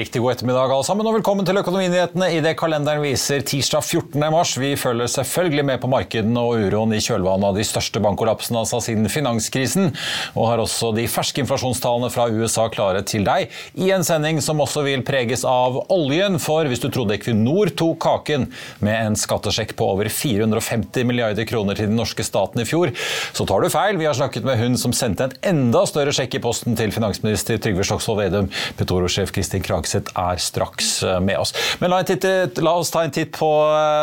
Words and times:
Riktig 0.00 0.20
god 0.22 0.32
ettermiddag 0.32 0.72
alle 0.72 0.84
sammen, 0.86 1.04
og 1.04 1.16
velkommen 1.18 1.44
til 1.44 1.58
Økonominyhetene 1.60 2.30
i 2.32 2.38
det 2.40 2.54
kalenderen 2.56 3.02
viser 3.04 3.42
tirsdag 3.44 3.82
14. 3.84 4.22
mars. 4.32 4.54
Vi 4.56 4.70
følger 4.80 5.10
selvfølgelig 5.12 5.64
med 5.68 5.80
på 5.82 5.90
markedene 5.92 6.40
og 6.40 6.62
uroen 6.62 6.94
i 6.96 7.00
kjølvannet 7.04 7.50
av 7.50 7.58
de 7.58 7.64
største 7.68 8.00
bankkollapsene 8.00 8.62
altså 8.62 8.80
siden 8.80 9.10
finanskrisen, 9.12 9.90
og 10.32 10.46
har 10.48 10.62
også 10.62 10.94
de 10.96 11.04
ferske 11.10 11.42
inflasjonstallene 11.44 12.08
fra 12.14 12.28
USA 12.32 12.64
klare 12.72 13.02
til 13.04 13.26
deg 13.26 13.52
i 13.76 13.90
en 13.92 14.06
sending 14.06 14.40
som 14.44 14.62
også 14.64 14.86
vil 14.86 15.04
preges 15.04 15.44
av 15.48 15.76
oljen, 15.92 16.40
for 16.40 16.70
hvis 16.70 16.80
du 16.80 16.88
trodde 16.88 17.18
Equinor 17.18 17.68
tok 17.76 18.00
kaken 18.00 18.48
med 18.80 18.96
en 18.96 19.20
skattesjekk 19.20 19.76
på 19.76 19.90
over 19.96 20.08
450 20.08 21.04
milliarder 21.10 21.48
kroner 21.50 21.76
til 21.76 21.90
den 21.90 22.00
norske 22.00 22.24
staten 22.24 22.64
i 22.64 22.68
fjor, 22.68 22.94
så 23.36 23.44
tar 23.44 23.60
du 23.60 23.68
feil. 23.74 24.00
Vi 24.00 24.08
har 24.08 24.16
snakket 24.16 24.48
med 24.48 24.62
hun 24.62 24.80
som 24.80 24.96
sendte 24.96 25.28
en 25.28 25.36
enda 25.52 25.84
større 25.90 26.16
sjekk 26.16 26.40
i 26.40 26.44
posten 26.48 26.78
til 26.80 26.96
finansminister 26.96 27.60
Trygve 27.60 27.84
Slagsvold 27.84 28.22
Vedum, 28.24 28.50
Petoro-sjef 28.80 29.36
Kristin 29.36 29.66
Kragseth 29.90 30.12
er 30.18 30.36
straks 30.38 31.02
eh, 31.02 31.20
med 31.20 31.38
oss. 31.38 31.54
Men 31.80 31.90
la, 31.90 32.02
titt, 32.06 32.24
la, 32.60 32.74
oss 32.78 32.90
ta 32.90 33.02
en 33.04 33.10
titt 33.10 33.32
på 33.36 33.48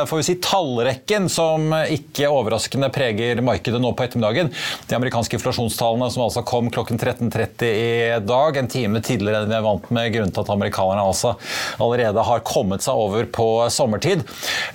eh, 0.04 0.22
si, 0.26 0.38
tallrekken, 0.44 1.30
som 1.30 1.72
ikke 1.74 2.30
overraskende 2.32 2.90
preger 2.94 3.42
markedet 3.46 3.80
nå 3.82 3.94
på 3.96 4.06
ettermiddagen. 4.06 4.52
De 4.88 4.98
amerikanske 4.98 5.38
inflasjonstallene 5.38 6.10
som 6.12 6.26
altså 6.26 6.44
kom 6.48 6.70
klokken 6.74 7.00
13.30 7.00 7.68
i 7.68 8.20
dag, 8.28 8.58
en 8.58 8.72
time 8.72 9.02
tidligere 9.06 9.46
enn 9.46 9.54
vi 9.54 9.58
er 9.60 9.66
vant 9.66 9.90
med, 9.94 10.12
grunnen 10.16 10.34
til 10.34 10.44
at 10.44 10.52
amerikanerne 10.54 11.06
altså 11.08 11.36
allerede 11.84 12.26
har 12.28 12.44
kommet 12.48 12.84
seg 12.86 12.98
over 12.98 13.28
på 13.32 13.48
sommertid. 13.74 14.26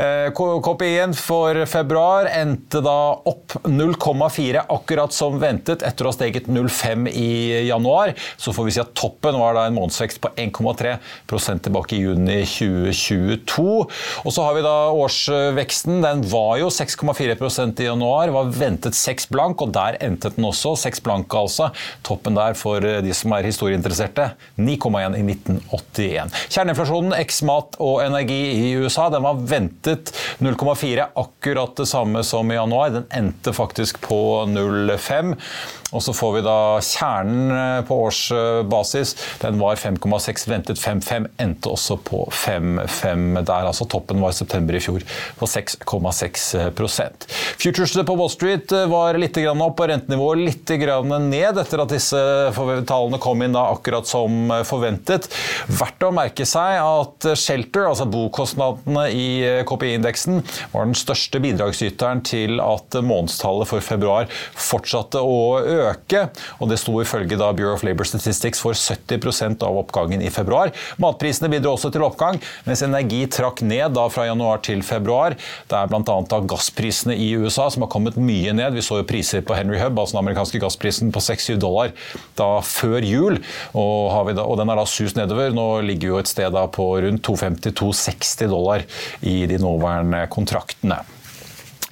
Eh, 0.01 0.31
KPI-en 0.33 1.17
for 1.19 1.65
februar 1.69 2.31
endte 2.33 2.83
da 2.85 2.97
opp 3.29 3.59
0,4, 3.69 4.65
akkurat 4.73 5.13
som 5.15 5.39
ventet, 5.43 5.85
etter 5.85 6.07
å 6.07 6.13
ha 6.13 6.17
steget 6.17 6.49
0,5 6.49 7.09
i 7.13 7.31
januar. 7.69 8.15
Så 8.41 8.55
får 8.57 8.69
vi 8.69 8.77
si 8.77 8.83
at 8.83 8.95
toppen 8.99 9.37
var 9.41 9.57
da 9.57 9.67
en 9.69 9.77
månedsvekst 9.77 10.23
på 10.23 10.33
1,3 10.39 10.97
tilbake 11.29 11.97
i 11.97 12.03
juni 12.03 12.41
2022. 12.47 13.67
Og 14.25 14.33
så 14.33 14.45
har 14.47 14.57
vi 14.57 14.65
da 14.65 14.75
årsveksten. 14.93 16.03
Den 16.05 16.25
var 16.31 16.59
jo 16.61 16.71
6,4% 16.73 17.83
i 17.83 17.89
januar, 17.89 18.33
var 18.35 18.53
ventet 18.53 18.97
6 18.99 19.29
blank, 19.33 19.63
og 19.63 19.73
der 19.75 19.99
endte 20.01 20.33
den 20.35 20.49
også. 20.49 20.75
6 20.77 21.03
blank 21.05 21.33
altså. 21.35 21.71
Toppen 22.07 22.37
der 22.39 22.57
for 22.59 22.81
de 22.81 23.15
som 23.17 23.35
er 23.37 23.49
historieinteresserte. 23.49 24.33
9,1 24.59 25.19
i 25.19 25.25
1981. 25.27 26.33
Kjerneinflasjonen, 26.53 27.17
eks-mat 27.19 27.79
og 27.83 28.03
energi 28.05 28.41
i 28.53 28.73
USA, 28.81 29.09
den 29.13 29.25
var 29.25 29.41
ventet 29.41 30.13
0,4, 30.43 31.09
akkurat 31.19 31.77
det 31.79 31.89
samme 31.91 32.25
som 32.27 32.51
i 32.53 32.59
januar. 32.59 32.93
Den 32.97 33.09
endte 33.23 33.55
faktisk 33.57 34.01
på 34.05 34.21
0,5. 34.51 35.37
Og 35.93 36.05
så 36.05 36.17
får 36.17 36.37
vi 36.39 36.45
da 36.49 36.59
kjernen 36.83 37.87
på 37.89 38.01
årsbasis. 38.09 39.17
Den 39.45 39.61
var 39.61 39.77
5,6 39.81 40.49
ventet 40.49 40.63
ventet 40.63 40.79
5,5, 40.79 41.27
endte 41.43 41.71
også 41.73 41.97
på 42.03 42.25
5,5 42.31 43.43
der. 43.43 43.67
altså 43.67 43.87
Toppen 43.91 44.21
var 44.23 44.31
i 44.31 44.37
september 44.37 44.77
i 44.77 44.81
fjor 44.83 45.03
på 45.39 45.47
6,6% 45.47 47.27
Futuresene 47.63 48.05
på 48.07 48.17
Wall 48.19 48.31
Street 48.31 48.73
eh, 48.73 48.87
var 48.91 49.19
litt 49.19 49.39
opp 49.43 49.81
og 49.81 49.89
rentenivået 49.89 50.43
litt 50.43 50.73
ned 50.73 51.59
etter 51.59 51.83
at 51.83 51.93
disse 51.93 52.21
tallene 52.89 53.19
kom 53.23 53.43
inn 53.43 53.55
da 53.55 53.67
akkurat 53.73 54.07
som 54.07 54.51
eh, 54.51 54.63
forventet. 54.67 55.29
Verdt 55.69 56.07
å 56.07 56.13
merke 56.15 56.47
seg 56.49 56.79
at 56.81 57.29
Shelter, 57.39 57.89
altså 57.89 58.07
bokostnadene 58.11 59.09
i 59.11 59.27
eh, 59.47 59.63
KPI-indeksen, 59.69 60.43
var 60.73 60.89
den 60.89 60.97
største 60.99 61.41
bidragsyteren 61.43 62.23
til 62.27 62.63
at 62.63 62.99
månedstallet 63.03 63.71
for 63.71 63.85
februar 63.85 64.31
fortsatte 64.55 65.23
å 65.23 65.43
øke. 65.61 65.82
Og 65.83 66.69
Det 66.71 66.79
sto 66.81 66.95
ifølge 67.03 67.39
da 67.39 67.51
Bureau 67.57 67.75
of 67.77 67.85
Labor 67.87 68.09
Statistics 68.09 68.63
for 68.63 68.77
70% 68.77 69.63
av 69.67 69.79
oppgangen 69.83 70.23
i 70.23 70.31
februar. 70.33 70.73
Matprisene 71.03 71.51
bidro 71.53 71.75
også 71.77 71.91
til 71.93 72.05
oppgang, 72.07 72.41
mens 72.67 72.83
energi 72.85 73.25
trakk 73.33 73.63
ned 73.67 73.95
da 73.97 74.07
fra 74.13 74.27
januar 74.29 74.63
til 74.65 74.83
februar. 74.87 75.37
Det 75.69 75.79
er 75.79 75.91
bl.a. 75.91 76.41
gassprisene 76.53 77.17
i 77.17 77.33
USA 77.37 77.69
som 77.73 77.87
har 77.87 77.93
kommet 77.93 78.19
mye 78.21 78.55
ned. 78.57 78.77
Vi 78.77 78.85
så 78.85 79.01
jo 79.01 79.09
priser 79.09 79.45
på 79.47 79.57
Henry 79.59 79.81
Hub, 79.83 79.99
altså 79.99 80.17
den 80.17 80.23
amerikanske 80.25 80.63
gassprisen, 80.63 81.13
på 81.13 81.23
6-7 81.23 81.59
dollar 81.63 81.93
da 82.39 82.51
før 82.65 83.05
jul. 83.07 83.41
Og, 83.79 84.33
da, 84.33 84.45
og, 84.45 84.57
den 84.61 84.73
har 84.73 84.81
da 84.81 84.87
sust 84.89 85.19
nedover. 85.19 85.53
Nå 85.55 85.69
ligger 85.87 86.15
jo 86.15 86.21
et 86.23 86.31
sted 86.31 86.53
da 86.55 86.67
på 86.71 86.89
rundt 87.05 87.25
250-260 87.27 88.53
dollar 88.53 88.87
i 89.21 89.43
de 89.51 89.61
nåværende 89.63 90.27
kontraktene. 90.33 91.03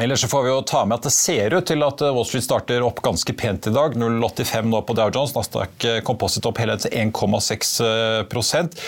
Ellers 0.01 0.21
så 0.21 0.29
får 0.29 0.43
vi 0.43 0.49
jo 0.49 0.61
ta 0.65 0.85
med 0.89 0.97
at 0.97 1.05
Det 1.05 1.13
ser 1.13 1.53
ut 1.53 1.67
til 1.69 1.83
at 1.85 2.01
Wall 2.01 2.25
Street 2.25 2.47
starter 2.47 2.81
opp 2.87 3.03
ganske 3.05 3.35
pent 3.37 3.67
i 3.69 3.73
dag. 3.75 3.93
0,85 4.01 4.71
nå 4.73 4.81
på 4.89 4.95
Dow 4.97 5.11
Jones. 5.13 5.35
Nasdaq 5.37 5.85
Composite 6.07 6.49
opp 6.49 6.57
hele 6.63 6.79
til 6.81 6.95
1,6% 7.03 8.79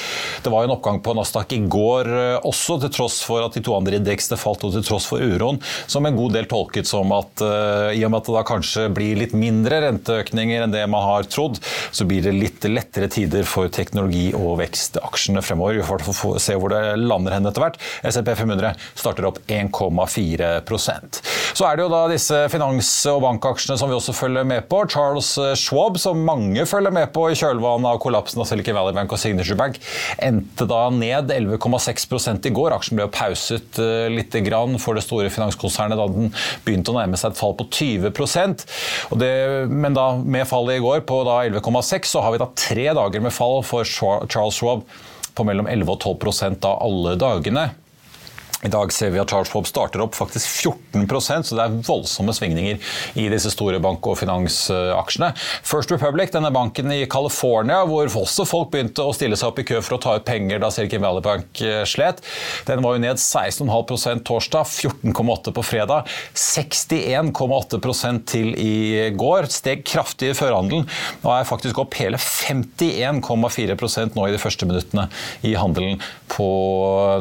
Det 0.40 0.52
var 0.52 0.64
en 0.64 0.72
oppgang 0.72 1.02
på 1.04 1.12
Nasdaq 1.18 1.52
i 1.52 1.58
går 1.68 2.08
eh, 2.08 2.38
også, 2.48 2.78
til 2.80 2.92
tross 2.96 3.18
for 3.28 3.44
at 3.44 3.52
de 3.52 3.60
to 3.64 3.74
andre 3.76 3.98
indeksene 4.00 4.38
falt, 4.40 4.64
og 4.64 4.72
til 4.72 4.86
tross 4.88 5.04
for 5.10 5.20
uroen, 5.20 5.60
som 5.90 6.06
en 6.08 6.16
god 6.16 6.32
del 6.38 6.48
tolket 6.48 6.88
som 6.88 7.12
at 7.12 7.42
i 7.42 8.00
og 8.06 8.10
med 8.12 8.18
at 8.22 8.28
det 8.30 8.36
da 8.38 8.42
kanskje 8.48 8.86
blir 8.94 9.18
litt 9.20 9.34
mindre 9.36 9.82
renteøkninger 9.84 10.64
enn 10.64 10.72
det 10.72 10.84
man 10.90 11.04
har 11.04 11.28
trodd, 11.28 11.60
så 11.92 12.06
blir 12.08 12.24
det 12.24 12.34
litt 12.36 12.64
lettere 12.68 13.10
tider 13.12 13.44
for 13.48 13.68
teknologi- 13.72 14.32
og 14.38 14.56
vekstaksjene 14.62 15.44
fremover. 15.44 15.82
Vi 15.82 16.16
får 16.16 16.40
se 16.42 16.56
hvor 16.56 16.72
det 16.72 16.96
lander 17.02 17.36
hen 17.36 17.48
etter 17.50 17.66
hvert. 17.66 17.80
SMP 18.06 18.32
500 18.38 18.74
starter 18.94 19.28
opp 19.28 19.42
1,4 19.50 20.54
så 21.52 21.66
er 21.66 21.76
det 21.76 21.84
jo 21.84 21.92
da 21.92 22.02
disse 22.10 22.38
finans- 22.52 22.90
og 23.10 23.22
bankaksjene 23.24 23.76
som 23.78 23.90
vi 23.90 23.96
også 23.96 24.14
følger 24.16 24.46
med 24.48 24.66
på. 24.70 24.82
Charles 24.90 25.34
Schwab, 25.58 25.98
som 26.00 26.22
mange 26.26 26.64
følger 26.68 26.94
med 26.94 27.12
på 27.14 27.26
i 27.30 27.36
kjølvannet 27.38 27.90
av 27.90 28.00
kollapsen 28.02 28.42
av 28.42 28.48
Silicon 28.48 28.76
Valley 28.78 28.96
Bank 28.96 29.12
og 29.12 29.20
Signature 29.20 29.58
Bank, 29.58 29.78
endte 30.22 30.66
da 30.70 30.86
ned 30.94 31.32
11,6 31.34 32.48
i 32.48 32.54
går. 32.54 32.76
Aksjen 32.76 32.98
ble 32.98 33.06
jo 33.06 33.12
pauset 33.14 33.82
eh, 33.82 34.08
litt 34.12 34.38
for 34.82 34.96
det 34.96 35.04
store 35.04 35.30
finanskonsernet 35.30 35.98
da 35.98 36.08
den 36.08 36.32
begynte 36.64 36.92
å 36.92 36.96
nærme 36.96 37.18
seg 37.20 37.32
et 37.32 37.40
fall 37.40 37.54
på 37.58 37.68
20 37.68 38.12
det, 39.18 39.32
Men 39.68 39.94
da 39.94 40.12
med 40.16 40.48
fallet 40.48 40.78
i 40.78 40.82
går 40.82 41.04
på 41.08 41.22
11,6 41.24 42.14
så 42.14 42.24
har 42.24 42.32
vi 42.32 42.42
da 42.42 42.50
tre 42.56 42.88
dager 42.96 43.20
med 43.20 43.32
fall 43.32 43.62
for 43.66 43.84
Charles 43.84 44.58
Schwab 44.58 44.86
på 45.34 45.46
mellom 45.48 45.68
11 45.70 45.94
og 45.94 46.02
12% 46.02 46.66
av 46.68 46.80
alle 46.84 47.16
dagene. 47.20 47.70
I 48.62 48.70
dag 48.70 48.92
ser 48.94 49.10
vi 49.10 49.18
at 49.18 49.30
Charles 49.30 49.50
Schwab 49.50 49.66
starter 49.66 50.02
opp 50.04 50.14
faktisk 50.14 50.46
14% 50.94 51.48
så 51.48 51.56
det 51.58 51.64
er 51.64 51.78
voldsomme 51.82 52.30
svingninger 52.36 52.78
i 53.18 53.24
disse 53.32 53.50
store 53.50 53.80
bank- 53.82 54.06
og 54.06 54.20
finansaksjene. 54.20 55.32
First 55.66 55.90
Republic, 55.90 56.30
denne 56.34 56.52
banken 56.54 56.92
i 56.94 57.02
California, 57.10 57.80
hvor 57.88 58.06
også 58.22 58.46
folk 58.46 58.70
begynte 58.70 59.02
å 59.02 59.14
stille 59.16 59.36
seg 59.38 59.50
opp 59.50 59.58
i 59.58 59.66
kø 59.66 59.80
for 59.82 59.96
å 59.96 60.00
ta 60.04 60.14
ut 60.18 60.26
penger 60.28 60.62
da 60.62 60.70
Silicon 60.70 61.02
Valley 61.02 61.24
Bank 61.24 61.62
eh, 61.64 61.82
slet, 61.88 62.22
den 62.68 62.84
var 62.84 62.94
jo 62.94 63.02
ned 63.02 63.18
16,5% 63.18 64.22
torsdag, 64.28 64.70
14,8 64.70 65.54
på 65.56 65.66
fredag, 65.66 66.06
61,8% 66.38 68.26
til 68.30 68.54
i 68.54 69.10
går. 69.18 69.50
Steg 69.50 69.82
kraftig 69.88 70.30
i 70.30 70.38
førhandelen 70.38 70.86
og 71.24 71.30
er 71.34 71.48
faktisk 71.50 71.82
opp 71.82 71.98
hele 71.98 72.18
51,4% 72.20 74.14
nå 74.14 74.22
i 74.28 74.34
de 74.36 74.40
første 74.42 74.70
minuttene 74.70 75.08
i 75.42 75.56
handelen 75.58 75.98
på 76.30 76.46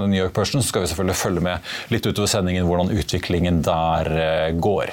New 0.05 0.19
York 0.19 0.37
Person. 0.37 0.61
Så 0.61 0.69
skal 0.69 0.85
vi 0.85 0.91
selvfølgelig 0.91 1.17
følge 1.17 1.30
følge 1.31 1.45
med 1.45 1.71
litt 1.91 2.05
utover 2.05 2.29
sendingen 2.29 2.67
hvordan 2.67 2.91
utviklingen 2.91 3.61
der 3.65 4.09
eh, 4.11 4.51
går. 4.59 4.91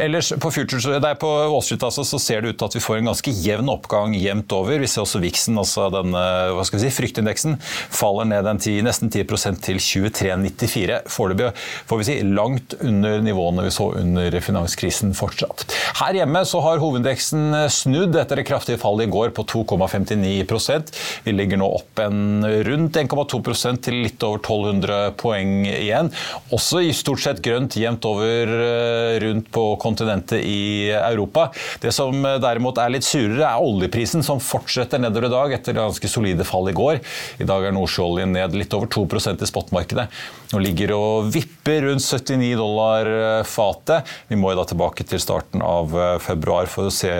Ellers 0.00 0.32
på, 0.40 0.50
Futures, 0.52 0.86
på 1.20 1.30
Wall 1.50 1.64
Street 1.64 1.84
altså, 1.86 2.04
så 2.04 2.20
ser 2.20 2.42
det 2.42 2.54
ut 2.54 2.60
til 2.60 2.68
at 2.68 2.76
vi 2.76 2.84
får 2.84 3.00
en 3.00 3.10
ganske 3.10 3.34
jevn 3.34 3.70
oppgang 3.72 4.14
jevnt 4.18 4.52
over. 4.52 4.78
Vi 4.80 4.90
ser 4.90 5.04
også 5.04 5.22
Vixen, 5.22 5.58
altså 5.60 5.88
den 5.92 6.12
hva 6.12 6.64
skal 6.66 6.80
vi 6.80 6.86
si, 6.86 6.92
fryktindeksen, 6.94 7.56
faller 7.62 8.28
ned 8.28 8.48
en 8.48 8.60
10, 8.60 8.80
nesten 8.86 9.10
10% 9.12 9.60
til 9.64 9.80
23,94. 9.80 11.00
Foreløpig 11.10 11.52
får 11.88 12.00
vi 12.00 12.08
si 12.08 12.16
langt 12.26 12.76
under 12.80 13.20
nivåene 13.24 13.66
vi 13.66 13.74
så 13.74 13.90
under 14.00 14.36
finanskrisen 14.44 15.14
fortsatt. 15.16 15.66
Her 16.00 16.20
hjemme 16.20 16.42
så 16.48 16.62
har 16.64 16.80
hovedindeksen 16.82 17.56
snudd 17.72 18.16
etter 18.20 18.40
det 18.40 18.46
kraftige 18.48 18.80
fallet 18.80 19.08
i 19.08 19.12
går 19.12 19.32
på 19.36 19.44
2,59% 19.50 20.92
Vi 21.26 21.34
ligger 21.34 21.60
nå 21.60 21.68
opp 21.80 22.02
en 22.02 22.44
rundt 22.66 22.98
1,2% 23.00 23.84
til 23.86 24.00
litt 24.04 24.22
over 24.26 24.40
1200 24.42 25.14
poeng 25.20 25.66
igjen. 25.78 26.10
Også 26.54 26.82
i 26.84 26.92
stort 26.96 27.22
sett 27.22 27.42
grønt 27.44 27.76
jevnt 27.78 28.06
over 28.08 28.50
eh, 28.50 29.18
rundt 29.22 29.50
på 29.54 29.64
kontinentet 29.82 30.42
i 30.44 30.90
Europa. 30.94 31.48
Det 31.82 31.92
som 31.94 32.24
eh, 32.26 32.38
derimot 32.42 32.80
er 32.80 32.92
litt 32.94 33.06
surere, 33.06 33.46
er 33.46 33.64
oljeprisen, 33.64 34.24
som 34.26 34.42
fortsetter 34.42 35.02
nedover 35.02 35.28
i 35.28 35.34
dag 35.34 35.54
etter 35.58 35.76
ganske 35.76 36.10
solide 36.10 36.46
fall 36.48 36.70
i 36.70 36.76
går. 36.76 37.00
I 37.42 37.48
dag 37.48 37.66
er 37.66 37.76
nordsjøoljen 37.76 38.34
ned 38.36 38.56
litt 38.58 38.74
over 38.76 38.90
2% 38.90 39.40
i 39.40 39.48
spotmarkedet 39.48 40.08
Nå 40.50 40.58
ligger 40.64 40.90
og 40.96 41.28
vipper 41.30 41.84
rundt 41.86 42.02
79 42.02 42.56
dollar 42.58 43.06
eh, 43.10 43.42
fatet. 43.46 44.08
Vi 44.30 44.38
må 44.40 44.50
da 44.58 44.64
tilbake 44.66 45.06
til 45.06 45.22
starten 45.22 45.62
av 45.62 45.94
februar 46.24 46.66
for 46.70 46.88
å 46.88 46.94
se, 46.94 47.12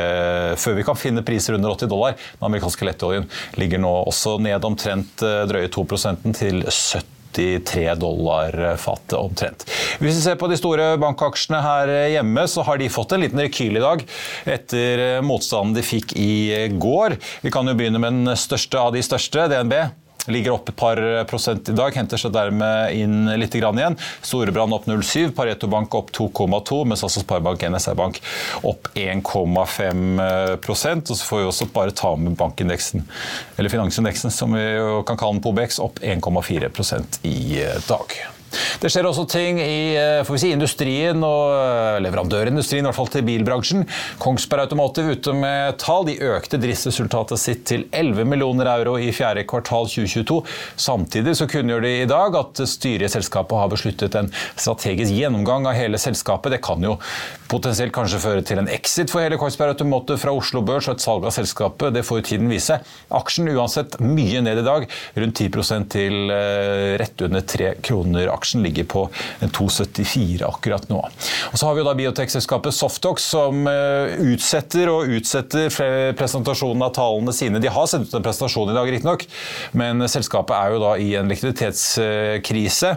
før 0.59 0.77
vi 0.79 0.87
kan 0.87 0.99
finne 0.99 1.25
priser 1.27 1.55
under 1.55 1.77
80 1.77 1.93
dollar. 1.93 2.19
Den 2.41 2.51
amerikanske 2.51 2.89
lettoljen 2.89 3.31
ligger 3.61 3.83
nå 3.83 3.95
også 4.11 4.39
ned 4.43 4.67
omtrent 4.67 5.23
drøye 5.23 5.71
2% 5.71 6.27
til 6.41 6.63
70 6.67 7.20
83 7.33 7.95
dollar 8.01 8.77
fatet 8.81 9.19
omtrent. 9.19 9.65
Hvis 10.01 10.19
vi 10.19 10.25
ser 10.25 10.39
på 10.41 10.49
de 10.51 10.59
store 10.59 10.93
bankaksjene 11.01 11.63
her 11.65 11.95
hjemme, 12.17 12.47
så 12.51 12.65
har 12.67 12.81
de 12.81 12.91
fått 12.93 13.15
en 13.15 13.25
liten 13.25 13.43
rekyl 13.43 13.79
i 13.79 13.85
dag 13.85 14.05
etter 14.51 15.21
motstanden 15.27 15.77
de 15.77 15.87
fikk 15.87 16.15
i 16.19 16.69
går. 16.81 17.19
Vi 17.45 17.53
kan 17.55 17.69
jo 17.69 17.77
begynne 17.79 18.03
med 18.03 18.23
den 18.23 18.37
største 18.39 18.81
av 18.81 18.95
de 18.97 19.05
største, 19.05 19.49
DNB. 19.53 19.77
Ligger 20.29 20.53
opp 20.53 20.69
et 20.69 20.77
par 20.77 21.01
prosent 21.31 21.69
i 21.73 21.75
dag, 21.77 21.95
henter 21.97 22.19
seg 22.21 22.33
dermed 22.35 22.93
inn 22.97 23.31
litt 23.41 23.55
igjen. 23.57 23.97
Storebrand 24.21 24.75
opp 24.77 24.87
0,7, 24.91 25.31
Pareto 25.37 25.67
Bank 25.71 25.95
opp 25.97 26.11
2,2, 26.17 26.85
mens 26.91 27.05
altså 27.07 27.21
Sparebank 27.25 27.61
NSR 27.71 27.97
Bank 27.99 28.15
opp 28.67 28.89
1,5% 28.95 31.11
Og 31.11 31.17
så 31.17 31.25
får 31.25 31.39
vi 31.41 31.45
også 31.49 31.67
bare 31.75 31.91
ta 31.97 32.17
med 32.17 32.37
bankindeksen, 32.41 33.01
eller 33.57 33.71
finansindeksen 33.73 34.31
som 34.35 34.49
vi 34.57 34.67
kan 35.09 35.17
kalle 35.17 35.33
den 35.39 35.45
på 35.45 35.51
OBX, 35.55 35.79
opp 35.83 35.97
1,4% 36.05 37.19
i 37.29 37.65
dag. 37.89 38.40
Det 38.81 38.91
skjer 38.91 39.07
også 39.07 39.27
ting 39.31 39.61
i 39.63 39.95
eh, 39.99 40.31
si, 40.41 40.51
industrien 40.55 41.23
og 41.27 41.53
eh, 41.55 41.99
leverandørindustrien, 42.05 42.85
i 42.85 42.89
hvert 42.89 42.99
fall 42.99 43.11
til 43.13 43.25
bilbransjen. 43.27 43.87
Kongsberg 44.23 44.67
Automotive 44.67 45.17
ute 45.17 45.35
med 45.37 45.79
tall. 45.83 46.07
De 46.09 46.17
økte 46.33 46.59
driftsresultatet 46.61 47.41
sitt 47.41 47.65
til 47.71 47.87
11 47.93 48.27
millioner 48.29 48.71
euro 48.73 48.97
i 48.99 49.11
fjerde 49.15 49.45
kvartal 49.49 49.89
2022. 49.91 50.41
Samtidig 50.81 51.37
så 51.39 51.49
kunngjør 51.51 51.85
de 51.87 51.95
i 52.01 52.09
dag 52.11 52.39
at 52.41 52.63
styret 52.71 53.07
i 53.07 53.13
selskapet 53.13 53.61
har 53.61 53.71
besluttet 53.73 54.17
en 54.19 54.33
strategisk 54.55 55.15
gjennomgang 55.15 55.69
av 55.71 55.79
hele 55.79 56.01
selskapet. 56.01 56.57
Det 56.57 56.63
kan 56.65 56.83
jo 56.85 56.97
potensielt 57.51 57.95
kanskje 57.95 58.23
føre 58.23 58.47
til 58.47 58.63
en 58.63 58.71
exit 58.71 59.13
for 59.13 59.25
hele 59.25 59.39
Kongsberg 59.41 59.75
Automotive 59.77 60.21
fra 60.23 60.35
Oslo 60.35 60.65
Børs 60.67 60.89
og 60.91 60.99
et 60.99 61.05
salg 61.05 61.27
av 61.29 61.35
selskapet. 61.37 61.95
Det 61.95 62.05
får 62.07 62.23
jo 62.23 62.29
tiden 62.33 62.51
vise. 62.51 62.81
Aksjen 63.21 63.51
uansett 63.55 63.99
mye 64.03 64.43
ned 64.45 64.63
i 64.63 64.67
dag, 64.67 64.87
rundt 65.21 65.45
10 65.45 65.89
til 65.91 66.33
eh, 66.35 66.97
rett 67.01 67.27
under 67.27 67.45
3 67.47 67.75
kroner 67.85 68.31
aksjen 68.31 68.40
ligger 68.65 68.85
på 68.91 69.05
2,74 69.41 70.45
akkurat 70.49 70.89
nå. 70.91 71.01
Og 71.51 71.59
så 71.59 71.67
har 71.67 71.77
vi 71.77 71.83
jo 71.83 71.89
da 71.89 71.95
biotekselskapet 71.99 72.75
Softox 72.77 73.29
som 73.35 73.67
eh, 73.71 74.17
utsetter 74.33 74.91
og 74.93 75.11
utsetter 75.19 75.69
presentasjonen 76.19 76.87
av 76.87 76.95
tallene 76.97 77.35
sine. 77.37 77.63
De 77.63 77.73
har 77.73 77.91
sendt 77.91 78.11
ut 78.11 78.17
en 78.19 78.25
presentasjon 78.25 78.73
i 78.73 78.77
dag, 78.77 78.91
riktignok, 78.95 79.27
men 79.77 80.07
selskapet 80.11 80.57
er 80.57 80.75
jo 80.75 80.83
da 80.85 80.95
i 81.01 81.13
en 81.21 81.31
likviditetskrise 81.31 82.95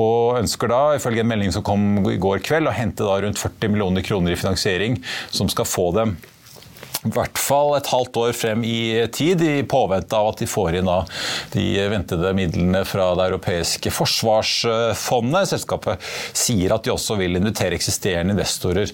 og 0.00 0.40
ønsker 0.40 0.72
da, 0.72 0.82
ifølge 0.98 1.24
en 1.24 1.30
melding 1.30 1.54
som 1.54 1.66
kom 1.66 2.02
i 2.10 2.18
går 2.20 2.42
kveld, 2.46 2.70
å 2.70 2.76
hente 2.76 3.06
da 3.06 3.20
rundt 3.22 3.40
40 3.40 3.72
millioner 3.72 4.06
kroner 4.06 4.34
i 4.34 4.40
finansiering 4.40 5.00
som 5.30 5.50
skal 5.50 5.68
få 5.68 5.90
dem 5.96 6.18
i 7.00 7.12
hvert 7.14 7.38
fall 7.40 7.74
et 7.78 7.88
halvt 7.88 8.18
år 8.20 8.34
frem 8.36 8.64
i 8.66 9.06
tid, 9.12 9.40
i 9.40 9.62
påvente 9.64 10.16
av 10.16 10.32
at 10.32 10.42
de 10.42 10.48
får 10.50 10.76
inn 10.80 10.90
de 11.54 11.64
ventede 11.88 12.32
midlene 12.36 12.82
fra 12.88 13.10
det 13.16 13.28
europeiske 13.30 13.92
forsvarsfondet. 13.94 15.48
Selskapet 15.52 16.02
sier 16.36 16.74
at 16.74 16.84
de 16.84 16.92
også 16.92 17.16
vil 17.20 17.38
invitere 17.38 17.76
eksisterende 17.78 18.34
investorer 18.34 18.92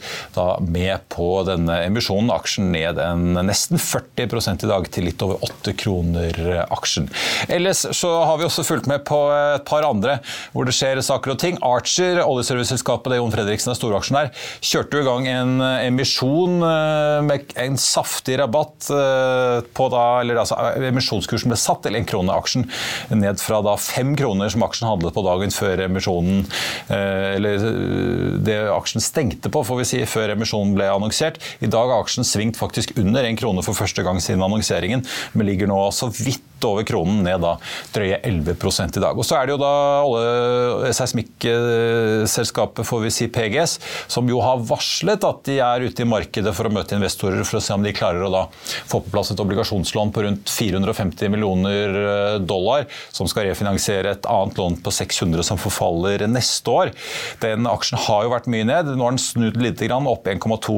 med 0.62 1.02
på 1.12 1.28
denne 1.48 1.80
emisjonen. 1.86 2.30
Aksjen 2.36 2.70
ned 2.74 3.00
en 3.02 3.40
nesten 3.46 3.80
40 3.80 4.26
i 4.26 4.70
dag, 4.70 4.86
til 4.92 5.08
litt 5.08 5.22
over 5.24 5.42
8 5.46 5.74
kroner 5.78 6.40
aksjen. 6.70 7.08
Ellers 7.52 7.84
så 7.96 8.12
har 8.28 8.38
vi 8.38 8.46
også 8.46 8.64
fulgt 8.66 8.90
med 8.90 9.04
på 9.08 9.18
et 9.34 9.66
par 9.66 9.86
andre 9.86 10.18
hvor 10.54 10.68
det 10.68 10.76
skjer 10.76 11.00
saker 11.04 11.34
og 11.34 11.40
ting. 11.42 11.58
Archer, 11.66 12.22
oljeserviceselskapet 12.22 13.12
det 13.12 13.20
Jon 13.20 13.34
Fredriksen 13.34 13.72
er 13.72 13.78
storaksjonær, 13.78 14.32
kjørte 14.64 14.98
jo 14.98 15.04
i 15.04 15.08
gang 15.08 15.28
en 15.30 15.66
emisjon 15.82 16.60
eh, 16.62 17.18
med 17.26 17.54
en 17.60 17.78
saftig 17.96 18.38
rabatt 18.40 18.88
eh, 18.93 19.58
på 19.76 19.88
da, 19.93 20.04
eller 20.22 20.43
altså 20.43 20.58
emisjonskursen 20.88 21.52
ble 21.52 21.58
satt 21.60 21.82
til 21.87 21.96
en 21.98 22.08
krone 22.08 22.34
aksjen, 22.37 22.66
ned 23.14 23.40
fra 23.43 23.62
da 23.64 23.76
fem 23.81 24.14
kroner 24.19 24.52
som 24.52 24.64
aksjen 24.66 24.88
handlet 24.90 25.16
på 25.16 25.25
dagen 25.26 25.54
før 25.54 25.87
emisjonen 25.87 26.44
eh, 26.93 27.37
Eller 27.37 27.62
eh, 27.70 28.37
det 28.46 28.58
aksjen 28.72 29.04
stengte 29.04 29.52
på, 29.52 29.64
får 29.66 29.82
vi 29.82 29.88
si, 29.93 30.02
før 30.10 30.34
emisjonen 30.37 30.75
ble 30.76 30.88
annonsert. 30.93 31.40
I 31.64 31.70
dag 31.72 31.93
har 31.93 32.04
aksjen 32.04 32.26
svingt 32.26 32.60
faktisk 32.60 32.96
under 33.00 33.26
en 33.26 33.38
krone 33.38 33.64
for 33.66 33.78
første 33.78 34.04
gang 34.06 34.20
siden 34.22 34.44
annonseringen, 34.44 35.04
men 35.34 35.49
ligger 35.49 35.70
nå 35.70 35.81
så 35.94 36.10
vidt 36.12 36.44
over 36.64 36.86
kronen, 36.88 37.22
ned 37.26 37.42
da 37.44 37.56
drøye 37.94 38.20
11 38.24 38.54
i 38.96 39.02
dag. 39.02 39.16
Og 39.16 39.24
Så 39.26 39.36
er 39.36 39.46
det 39.46 39.56
jo 39.56 39.60
da 39.60 39.72
alle 40.02 40.92
seismikkselskapet 40.96 42.86
får 42.86 43.02
vi 43.04 43.12
si 43.14 43.28
PGS, 43.32 43.78
som 44.12 44.28
jo 44.28 44.40
har 44.44 44.62
varslet 44.64 45.24
at 45.26 45.42
de 45.48 45.58
er 45.60 45.86
ute 45.86 46.04
i 46.04 46.08
markedet 46.08 46.54
for 46.56 46.68
å 46.68 46.72
møte 46.72 46.96
investorer 46.96 47.44
for 47.46 47.58
å 47.58 47.64
se 47.64 47.74
om 47.76 47.84
de 47.84 47.94
klarer 47.96 48.24
å 48.26 48.32
da 48.32 48.44
få 48.56 49.02
på 49.04 49.12
plass 49.12 49.32
et 49.34 49.42
obligasjonslån 49.42 50.12
på 50.14 50.26
rundt 50.26 50.52
450 50.52 51.32
millioner 51.32 51.98
eh, 52.02 52.38
dollar, 52.40 52.86
som 53.14 53.28
skal 53.30 53.50
refinansiere 53.50 54.16
et 54.16 54.30
annet 54.30 54.60
lån 54.60 54.80
på 54.84 54.94
600 54.94 55.46
som 55.46 55.60
forfaller 55.60 56.26
neste 56.30 56.72
år. 56.72 56.94
Den 57.42 57.68
aksjen 57.70 58.00
har 58.06 58.26
jo 58.26 58.32
vært 58.34 58.50
mye 58.52 58.66
ned. 58.68 58.94
Nå 58.94 59.06
har 59.06 59.16
den 59.16 59.22
snudd 59.22 59.60
litt, 59.60 59.82
opp 59.86 60.28
1,2 60.30 60.76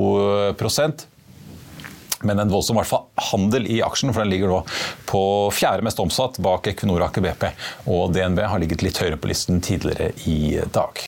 men 2.26 2.42
en 2.42 2.52
voldsom 2.52 2.78
hvert 2.80 2.90
fall, 2.90 3.04
handel 3.30 3.68
i 3.70 3.80
aksjen, 3.84 4.12
for 4.14 4.24
den 4.24 4.32
ligger 4.32 4.52
nå 4.52 4.62
på 5.08 5.22
fjerde 5.54 5.86
mest 5.86 6.00
omsatt 6.02 6.40
bak 6.44 6.70
Equinor, 6.72 7.06
Aker 7.08 7.24
BP. 7.24 7.50
Og 7.90 8.14
DNB 8.14 8.42
har 8.46 8.62
ligget 8.62 8.84
litt 8.86 9.02
høyere 9.02 9.20
på 9.20 9.30
listen 9.32 9.62
tidligere 9.64 10.12
i 10.30 10.58
dag. 10.74 11.07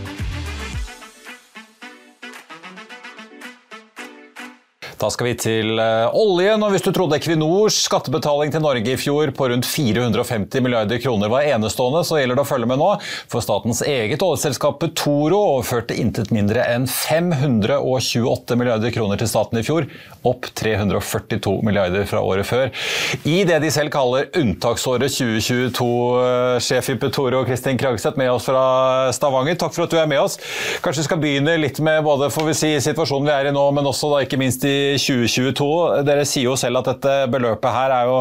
Da 5.01 5.07
skal 5.09 5.31
vi 5.31 5.33
til 5.39 5.79
uh, 5.81 6.13
oljen. 6.13 6.61
og 6.61 6.75
Hvis 6.75 6.83
du 6.85 6.91
trodde 6.93 7.17
Equinors 7.17 7.79
skattebetaling 7.87 8.51
til 8.53 8.61
Norge 8.61 8.93
i 8.93 8.99
fjor 9.01 9.31
på 9.33 9.47
rundt 9.49 9.65
450 9.65 10.61
milliarder 10.61 11.01
kroner 11.01 11.31
var 11.31 11.47
enestående, 11.49 12.03
så 12.05 12.19
gjelder 12.19 12.37
det 12.37 12.43
å 12.43 12.49
følge 12.49 12.69
med 12.69 12.77
nå. 12.77 12.89
For 13.31 13.41
statens 13.41 13.81
eget 13.81 14.21
oljeselskap 14.21 14.77
Petoro 14.83 15.39
overførte 15.55 15.97
intet 15.97 16.29
mindre 16.35 16.67
enn 16.69 16.85
528 16.85 18.57
milliarder 18.61 18.93
kroner 18.93 19.17
til 19.17 19.31
staten 19.31 19.57
i 19.57 19.63
fjor, 19.65 19.87
opp 20.21 20.51
342 20.61 21.55
milliarder 21.65 22.05
fra 22.05 22.21
året 22.21 22.45
før. 22.45 22.69
I 23.25 23.41
det 23.49 23.57
de 23.65 23.73
selv 23.73 23.89
kaller 23.95 24.29
unntaksåret 24.37 25.09
2022. 25.17 25.89
Uh, 26.21 26.59
sjef 26.61 26.91
i 26.93 26.97
Petoro, 27.01 27.41
Kristin 27.49 27.81
Kragseth, 27.81 28.21
med 28.21 28.29
oss 28.35 28.45
fra 28.51 29.09
Stavanger. 29.17 29.57
Takk 29.57 29.73
for 29.73 29.87
at 29.87 29.97
du 29.97 29.97
er 29.97 30.13
med 30.13 30.21
oss. 30.21 30.37
Kanskje 30.85 31.01
vi 31.01 31.09
skal 31.09 31.23
begynne 31.25 31.57
litt 31.57 31.81
med 31.81 32.05
både 32.05 32.29
får 32.29 32.51
vi 32.51 32.57
si, 32.61 32.73
situasjonen 32.85 33.25
vi 33.31 33.35
er 33.39 33.49
i 33.49 33.57
nå, 33.57 33.65
men 33.73 33.89
også 33.89 34.13
da, 34.13 34.21
ikke 34.27 34.37
minst 34.37 34.61
i 34.69 34.90
2022. 34.99 36.03
Dere 36.07 36.25
sier 36.27 36.49
jo 36.49 36.57
selv 36.59 36.81
at 36.81 36.89
dette 36.91 37.15
beløpet 37.33 37.75
her 37.75 37.93
er 37.95 38.09
jo 38.09 38.17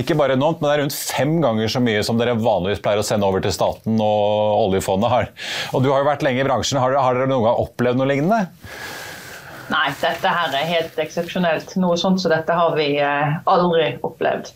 ikke 0.00 0.16
bare 0.18 0.36
enormt, 0.38 0.60
men 0.60 0.68
det 0.68 0.74
er 0.74 0.82
rundt 0.84 0.96
fem 0.96 1.36
ganger 1.42 1.72
så 1.72 1.82
mye 1.84 2.02
som 2.06 2.20
dere 2.20 2.36
vanligvis 2.38 2.82
pleier 2.84 3.02
å 3.02 3.06
sende 3.06 3.28
over 3.28 3.44
til 3.44 3.54
staten 3.54 4.00
og 4.00 4.64
oljefondet. 4.66 5.10
har. 5.10 5.30
Og 5.72 5.84
Du 5.84 5.90
har 5.92 6.02
jo 6.02 6.10
vært 6.10 6.26
lenge 6.26 6.44
i 6.44 6.48
bransjen. 6.48 6.80
Har 6.82 6.94
dere, 6.94 7.04
har 7.04 7.18
dere 7.18 7.30
noen 7.30 7.46
gang 7.48 7.62
opplevd 7.66 8.00
noe 8.00 8.10
lignende? 8.10 8.42
Nei, 9.70 9.86
dette 10.00 10.28
her 10.28 10.52
er 10.52 10.68
helt 10.68 10.98
eksepsjonelt. 11.00 11.78
Noe 11.80 11.96
sånt 11.96 12.20
som 12.20 12.34
dette 12.34 12.52
har 12.52 12.76
vi 12.76 12.92
eh, 13.00 13.38
aldri 13.48 13.94
opplevd. 14.04 14.52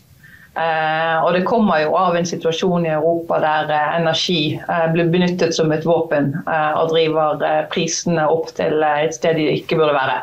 Eh, 0.59 1.17
og 1.23 1.35
det 1.35 1.45
kommer 1.47 1.83
jo 1.83 1.93
av 1.95 2.17
en 2.17 2.25
situasjon 2.27 2.87
i 2.87 2.91
Europa 2.91 3.37
der 3.43 3.69
eh, 3.71 3.95
energi 3.99 4.41
eh, 4.57 4.87
blir 4.91 5.11
benyttet 5.13 5.53
som 5.55 5.71
et 5.71 5.85
våpen 5.87 6.33
og 6.49 6.89
driver 6.91 7.43
prisene 7.71 8.25
opp 8.27 8.49
til 8.57 8.81
et 8.83 9.13
sted 9.15 9.37
de 9.37 9.45
ikke 9.59 9.77
burde 9.79 9.95
være. 9.95 10.17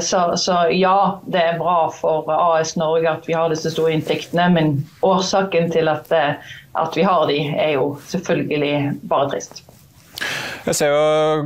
Så, 0.00 0.18
så, 0.40 0.54
ja, 0.72 1.18
det 1.28 1.40
er 1.40 1.58
bra 1.58 1.90
for 1.92 2.30
AS 2.32 2.76
Norge 2.80 3.10
at 3.10 3.26
vi 3.28 3.34
har 3.36 3.50
disse 3.52 3.72
store 3.74 3.92
inntektene, 3.92 4.46
men 4.54 4.70
årsaken 5.04 5.68
til 5.74 5.90
at, 5.92 6.08
at 6.10 6.96
vi 6.96 7.04
har 7.04 7.26
de, 7.28 7.36
er 7.52 7.74
jo 7.76 7.90
selvfølgelig 8.08 8.70
bare 9.10 9.28
trist. 9.34 9.60
Jeg 10.64 10.78
ser 10.78 10.94
jo, 10.94 11.00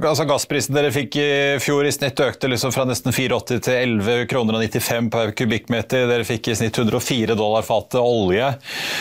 altså 0.06 0.22
Gassprisen 0.30 0.76
dere 0.76 0.92
fikk 0.94 1.16
i 1.18 1.30
fjor 1.58 1.82
i 1.82 1.90
snitt 1.90 2.20
økte 2.22 2.46
liksom 2.46 2.70
fra 2.70 2.84
nesten 2.86 3.10
84 3.10 3.56
til 3.66 3.74
11 3.74 4.28
kroner 4.30 4.54
og 4.54 4.62
95 4.62 5.08
per 5.10 5.32
kubikkmeter. 5.34 6.04
Dere 6.06 6.26
fikk 6.26 6.52
i 6.52 6.54
snitt 6.54 6.78
104 6.78 7.34
dollar 7.34 7.66
fatet 7.66 7.98
olje. 7.98 8.46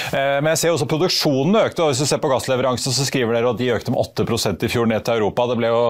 Eh, 0.10 0.40
men 0.42 0.50
jeg 0.56 0.62
ser 0.64 0.74
også 0.74 0.88
produksjonen 0.90 1.60
økte. 1.60 1.84
og 1.86 1.92
Hvis 1.92 2.02
du 2.02 2.10
ser 2.10 2.22
på 2.24 2.32
gassleveransen, 2.32 2.96
så 2.96 3.06
skriver 3.06 3.38
dere 3.38 3.52
at 3.54 3.60
de 3.60 3.68
økte 3.76 3.94
med 3.94 4.02
8% 4.02 4.66
i 4.66 4.72
fjor 4.74 4.90
ned 4.90 5.06
til 5.06 5.20
Europa. 5.20 5.46
Det 5.52 5.60
ble 5.62 5.70
jo, 5.70 5.84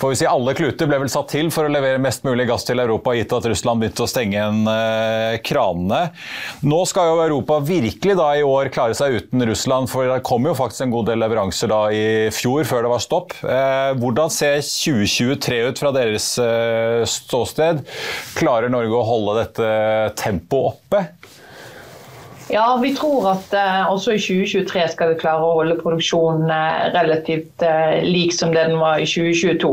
får 0.00 0.14
vi 0.14 0.20
si 0.22 0.30
Alle 0.32 0.56
kluter 0.56 0.88
ble 0.88 1.02
vel 1.04 1.12
satt 1.12 1.28
til 1.34 1.52
for 1.52 1.68
å 1.68 1.74
levere 1.74 2.00
mest 2.00 2.24
mulig 2.24 2.48
gass 2.48 2.64
til 2.64 2.80
Europa, 2.80 3.12
gitt 3.20 3.36
at 3.36 3.50
Russland 3.52 3.84
begynte 3.84 4.06
å 4.06 4.08
stenge 4.08 4.38
igjen 4.38 4.64
eh, 4.72 5.36
kranene. 5.44 6.00
Nå 6.64 6.80
skal 6.88 7.12
jo 7.12 7.20
Europa 7.26 7.60
virkelig 7.68 8.16
da 8.16 8.32
i 8.32 8.48
år 8.48 8.72
klare 8.72 8.96
seg 8.96 9.20
uten 9.20 9.44
Russland, 9.52 9.92
for 9.92 10.08
det 10.08 10.24
kom 10.24 10.48
jo 10.48 10.56
faktisk 10.56 10.88
en 10.88 10.96
god 10.96 11.12
del 11.12 11.20
leveranser 11.26 11.74
da 11.76 11.84
i 11.92 12.04
fjor, 12.32 12.64
før 12.64 12.88
det 12.88 12.96
var 12.96 13.04
stopp. 13.04 13.36
Eh, 13.58 13.92
hvordan 13.98 14.30
ser 14.32 14.60
2023 14.62 15.60
ut 15.70 15.82
fra 15.82 15.92
deres 15.96 16.30
eh, 16.42 17.02
ståsted? 17.08 17.82
Klarer 18.38 18.70
Norge 18.72 18.98
å 18.98 19.06
holde 19.06 19.38
dette 19.42 19.70
tempoet 20.20 20.76
oppe? 20.76 21.06
Ja, 22.48 22.78
vi 22.82 22.94
tror 22.96 23.26
at 23.34 23.52
eh, 23.52 23.90
også 23.92 24.14
i 24.16 24.20
2023 24.22 24.86
skal 24.94 25.12
vi 25.12 25.20
klare 25.20 25.44
å 25.44 25.58
holde 25.60 25.76
produksjonen 25.82 26.48
eh, 26.52 26.88
relativt 26.94 27.64
eh, 27.64 28.00
lik 28.08 28.32
som 28.32 28.54
det 28.54 28.64
den 28.70 28.80
var 28.80 29.02
i 29.02 29.08
2022. 29.08 29.72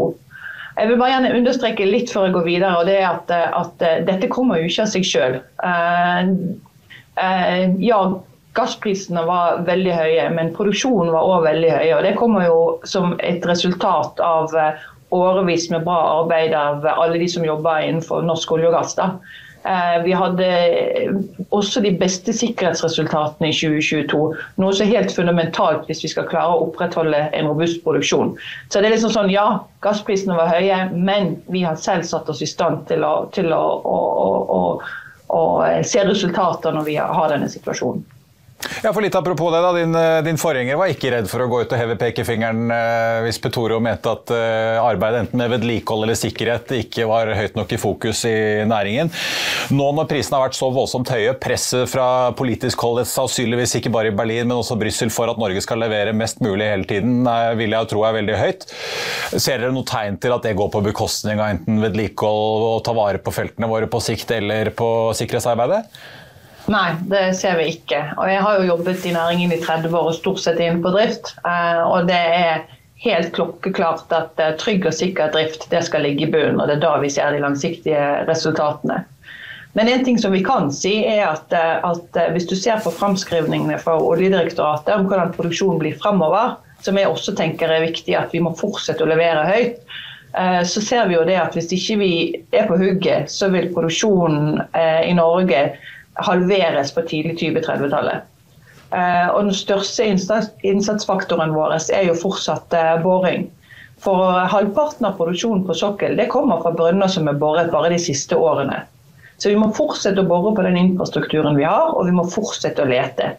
Jeg 0.76 0.90
vil 0.90 1.00
bare 1.00 1.14
gjerne 1.14 1.36
understreke 1.38 1.88
litt 1.88 2.12
før 2.12 2.28
jeg 2.28 2.36
går 2.36 2.48
videre, 2.50 2.74
og 2.76 2.90
det 2.90 2.98
er 3.00 3.06
at, 3.08 3.32
at 3.32 3.84
dette 4.10 4.28
kommer 4.28 4.60
jo 4.60 4.68
ikke 4.68 4.84
av 4.84 4.90
seg 4.92 5.06
sjøl. 5.08 5.38
ja, 7.80 8.00
Gassprisene 8.56 9.26
var 9.28 9.64
veldig 9.68 9.96
høye, 9.96 10.28
men 10.36 10.54
produksjonen 10.56 11.14
var 11.14 11.28
òg 11.28 11.48
veldig 11.50 11.72
høy. 11.74 11.88
og 11.98 12.04
Det 12.08 12.14
kommer 12.20 12.46
jo 12.48 12.60
som 12.88 13.18
et 13.20 13.46
resultat 13.48 14.22
av 14.24 14.54
eh, 14.56 14.86
årevis 15.16 15.70
med 15.74 15.84
bra 15.88 15.98
arbeid 16.22 16.56
av 16.58 16.86
alle 16.96 17.20
de 17.20 17.28
som 17.32 17.46
jobber 17.46 17.84
innenfor 17.84 18.24
norsk 18.24 18.56
olje 18.56 18.70
og 18.72 18.78
gass. 18.78 18.96
da. 18.96 19.10
Eh, 19.66 20.04
vi 20.04 20.14
hadde 20.14 20.48
også 21.50 21.82
de 21.82 21.92
beste 21.98 22.34
sikkerhetsresultatene 22.38 23.50
i 23.50 23.56
2022. 23.56 24.20
Noe 24.62 24.76
som 24.78 24.86
er 24.86 25.00
helt 25.00 25.16
fundamentalt 25.16 25.88
hvis 25.90 26.04
vi 26.06 26.12
skal 26.12 26.28
klare 26.30 26.54
å 26.54 26.68
opprettholde 26.68 27.24
en 27.34 27.50
robust 27.50 27.82
produksjon. 27.84 28.36
Så 28.70 28.80
det 28.80 28.92
er 28.92 28.96
liksom 28.96 29.16
sånn, 29.16 29.32
Ja, 29.34 29.66
gassprisene 29.82 30.38
var 30.38 30.54
høye, 30.54 30.84
men 30.94 31.40
vi 31.50 31.66
har 31.66 31.80
selv 31.82 32.06
satt 32.06 32.30
oss 32.30 32.44
i 32.46 32.50
stand 32.50 32.86
til 32.92 33.04
å, 33.04 33.16
til 33.34 33.50
å, 33.58 33.64
å, 33.90 34.62
å 35.34 35.42
se 35.82 36.06
resultater 36.06 36.76
når 36.76 36.92
vi 36.92 37.00
har 37.02 37.34
denne 37.34 37.50
situasjonen. 37.50 38.06
Ja, 38.84 38.92
for 38.94 39.02
litt 39.02 39.16
Apropos 39.16 39.52
det, 39.54 39.62
da. 39.64 39.72
Din, 39.74 39.96
eh, 39.96 40.22
din, 40.26 40.38
forgjenger 40.38 40.78
var 40.78 40.92
ikke 40.92 41.12
redd 41.14 41.30
for 41.32 41.42
å 41.42 41.48
gå 41.50 41.62
ut 41.64 41.72
og 41.74 41.80
heve 41.80 41.96
pekefingeren 42.00 42.72
eh, 42.74 43.20
hvis 43.26 43.40
Petoro 43.42 43.80
mente 43.84 44.12
at 44.12 44.32
eh, 44.36 44.82
arbeid 44.82 45.20
enten 45.22 45.40
med 45.40 45.54
vedlikehold 45.56 46.06
eller 46.06 46.20
sikkerhet 46.20 46.74
ikke 46.82 47.08
var 47.10 47.32
høyt 47.38 47.56
nok 47.58 47.72
i 47.72 47.80
fokus 47.80 48.26
i 48.30 48.36
næringen. 48.68 49.12
Nå 49.74 49.88
når 49.98 50.10
prisene 50.12 50.38
har 50.38 50.48
vært 50.48 50.58
så 50.58 50.70
voldsomt 50.76 51.10
høye, 51.14 51.34
presset 51.42 51.90
fra 51.90 52.34
politisk 52.38 52.84
hold 52.86 53.06
sannsynligvis 53.10 53.78
ikke 53.80 53.94
bare 53.94 54.12
i 54.12 54.16
Berlin, 54.16 54.50
men 54.50 54.60
også 54.60 54.78
Brussel 54.80 55.14
for 55.14 55.32
at 55.32 55.40
Norge 55.42 55.64
skal 55.64 55.82
levere 55.82 56.14
mest 56.16 56.44
mulig 56.44 56.68
hele 56.70 56.88
tiden, 56.90 57.26
vil 57.60 57.74
jeg 57.74 57.90
tro 57.92 58.04
er 58.06 58.18
veldig 58.20 58.38
høyt. 58.40 58.68
Ser 59.32 59.64
dere 59.64 59.74
noe 59.76 59.88
tegn 59.88 60.20
til 60.22 60.36
at 60.36 60.46
det 60.46 60.56
går 60.60 60.70
på 60.74 60.84
bekostning 60.86 61.42
av 61.42 61.56
enten 61.56 61.82
vedlikehold 61.84 62.68
og 62.70 62.84
ta 62.86 62.94
vare 62.98 63.24
på 63.24 63.34
feltene 63.36 63.72
våre 63.72 63.90
på 63.92 64.04
sikt, 64.04 64.36
eller 64.36 64.72
på 64.76 64.92
sikkerhetsarbeidet? 65.18 65.86
Nei, 66.72 66.96
det 67.06 67.36
ser 67.38 67.60
vi 67.60 67.68
ikke. 67.76 68.00
Og 68.18 68.30
jeg 68.30 68.42
har 68.42 68.58
jo 68.58 68.70
jobbet 68.72 69.04
i 69.06 69.14
næringen 69.14 69.54
i 69.54 69.62
30 69.62 69.94
år 69.94 70.10
og 70.10 70.18
stort 70.18 70.42
sett 70.42 70.62
inn 70.64 70.82
på 70.82 70.94
drift. 70.96 71.36
Eh, 71.46 71.82
og 71.86 72.08
det 72.10 72.18
er 72.18 72.64
helt 73.04 73.30
klokkeklart 73.36 74.14
at 74.16 74.42
eh, 74.42 74.56
trygg 74.62 74.88
og 74.90 74.96
sikker 74.98 75.34
drift 75.36 75.68
det 75.70 75.84
skal 75.86 76.08
ligge 76.08 76.26
i 76.26 76.32
bunnen. 76.32 76.58
Og 76.58 76.70
det 76.70 76.80
er 76.80 76.88
da 76.88 76.96
vi 77.04 77.12
ser 77.14 77.36
de 77.36 77.44
langsiktige 77.44 78.08
resultatene. 78.26 79.04
Men 79.78 79.92
en 79.92 80.06
ting 80.08 80.18
som 80.18 80.34
vi 80.34 80.42
kan 80.46 80.72
si 80.74 80.98
er 81.06 81.28
at, 81.28 81.54
eh, 81.54 81.86
at 81.86 82.22
hvis 82.34 82.50
du 82.50 82.58
ser 82.58 82.82
på 82.82 82.94
framskrivningene 82.98 83.78
fra 83.84 84.00
Oljedirektoratet 84.02 84.96
om 84.96 85.06
hvordan 85.06 85.36
produksjonen 85.38 85.84
blir 85.84 86.00
fremover, 86.02 86.58
som 86.82 86.98
jeg 86.98 87.12
også 87.12 87.38
tenker 87.38 87.70
er 87.70 87.86
viktig 87.86 88.18
at 88.18 88.34
vi 88.34 88.42
må 88.42 88.56
fortsette 88.58 89.06
å 89.06 89.10
levere 89.10 89.46
høyt, 89.48 89.80
så 90.68 90.82
ser 90.84 91.06
vi 91.08 91.16
jo 91.16 91.22
det 91.24 91.38
at 91.40 91.54
hvis 91.56 91.70
ikke 91.72 91.96
vi 92.02 92.10
er 92.52 92.66
på 92.68 92.76
hugget, 92.76 93.32
så 93.32 93.48
vil 93.54 93.70
produksjonen 93.72 94.58
i 94.76 95.14
Norge 95.16 95.62
halveres 96.24 96.94
på 96.96 97.04
tidlig 97.10 97.38
2030-tallet. 97.42 98.24
Eh, 98.96 99.28
og 99.34 99.48
Den 99.48 99.56
største 99.58 100.06
innsatsfaktoren 100.06 101.56
vår 101.56 101.78
er 101.94 102.10
jo 102.10 102.18
fortsatt 102.20 102.76
eh, 102.78 102.98
boring. 103.04 103.50
For 104.04 104.46
halvparten 104.52 105.08
av 105.08 105.16
produksjonen 105.20 105.64
på 105.66 105.76
sokkel 105.78 106.18
det 106.20 106.30
kommer 106.32 106.62
fra 106.62 106.74
brønner 106.76 107.10
som 107.12 107.30
er 107.32 107.40
boret 107.40 107.72
bare 107.74 107.94
de 107.94 108.00
siste 108.02 108.38
årene. 108.38 108.84
Så 109.42 109.52
vi 109.52 109.58
må 109.60 109.72
fortsette 109.76 110.22
å 110.22 110.28
bore 110.28 110.54
på 110.56 110.64
den 110.64 110.78
infrastrukturen 110.80 111.58
vi 111.58 111.66
har, 111.68 111.92
og 111.92 112.08
vi 112.08 112.14
må 112.16 112.24
fortsette 112.32 112.84
å 112.84 112.88
lete. 112.88 113.34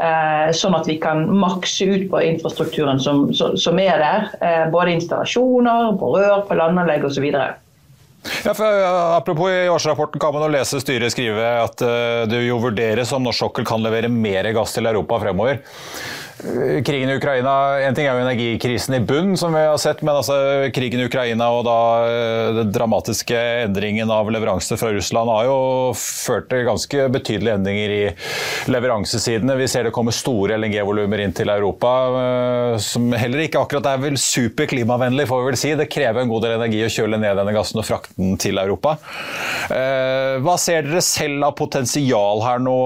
Eh, 0.00 0.50
sånn 0.56 0.76
at 0.76 0.86
vi 0.88 0.98
kan 1.02 1.24
makse 1.40 1.88
ut 1.88 2.06
på 2.12 2.20
infrastrukturen 2.28 3.02
som, 3.02 3.26
som 3.34 3.82
er 3.82 3.98
der. 4.04 4.28
Både 4.70 4.94
installasjoner, 4.94 5.96
på 5.98 6.12
rør, 6.14 6.44
på 6.46 6.58
landanlegg 6.60 7.08
osv. 7.08 7.26
Ja, 8.44 8.54
for, 8.54 8.66
apropos 9.16 9.50
i 9.50 9.68
årsrapporten 9.68 10.20
kan 10.20 10.34
man 10.34 10.52
lese 10.52 10.80
styret 10.82 11.12
skrive 11.14 11.44
at 11.62 11.84
uh, 11.84 12.28
det 12.28 12.42
jo 12.44 12.60
vurderes 12.60 13.12
om 13.16 13.24
norsk 13.24 13.46
sokkel 13.46 13.68
kan 13.68 13.80
levere 13.84 14.10
mer 14.12 14.50
gass 14.56 14.76
til 14.76 14.88
Europa 14.90 15.20
fremover. 15.22 15.62
Eh, 16.44 16.82
krigen 16.82 17.10
i 17.10 17.16
Ukraina 17.16 17.52
En 17.84 17.94
ting 17.94 18.06
er 18.08 18.16
jo 18.16 18.24
energikrisen 18.24 18.96
i 18.96 19.00
bunn, 19.04 19.36
som 19.36 19.52
vi 19.54 19.60
har 19.60 19.76
sett, 19.80 20.00
men 20.02 20.16
altså 20.16 20.36
krigen 20.74 21.02
i 21.02 21.06
Ukraina 21.08 21.50
og 21.52 21.66
da 21.66 21.80
eh, 22.06 22.52
den 22.60 22.72
dramatiske 22.72 23.36
endringen 23.66 24.10
av 24.12 24.30
leveranser 24.32 24.80
fra 24.80 24.92
Russland 24.94 25.30
har 25.32 25.48
jo 25.48 25.58
ført 25.98 26.48
til 26.50 26.64
ganske 26.68 27.06
betydelige 27.12 27.58
endringer 27.60 27.94
i 27.94 28.00
leveransesidene. 28.72 29.58
Vi 29.60 29.68
ser 29.70 29.88
det 29.88 29.94
kommer 29.96 30.16
store 30.16 30.56
LNG-volumer 30.60 31.24
inn 31.24 31.36
til 31.36 31.52
Europa, 31.52 31.92
eh, 32.22 32.74
som 32.84 33.10
heller 33.12 33.44
ikke 33.44 33.60
akkurat 33.60 33.92
er 33.92 34.04
vel 34.06 34.18
super 34.20 34.70
klimavennlig, 34.70 35.28
får 35.28 35.42
vi 35.42 35.50
vel 35.50 35.60
si. 35.60 35.74
Det 35.76 35.90
krever 35.92 36.24
en 36.24 36.32
god 36.32 36.46
del 36.46 36.56
energi 36.56 36.84
å 36.86 36.92
kjøle 36.92 37.20
ned 37.20 37.36
denne 37.40 37.56
gassen 37.56 37.82
og 37.82 37.88
frakte 37.88 38.16
den 38.16 38.38
til 38.40 38.60
Europa. 38.60 38.96
Hva 39.70 40.54
ser 40.60 40.86
dere 40.86 41.02
selv 41.04 41.44
av 41.46 41.56
potensial 41.58 42.42
her 42.44 42.62
nå 42.62 42.76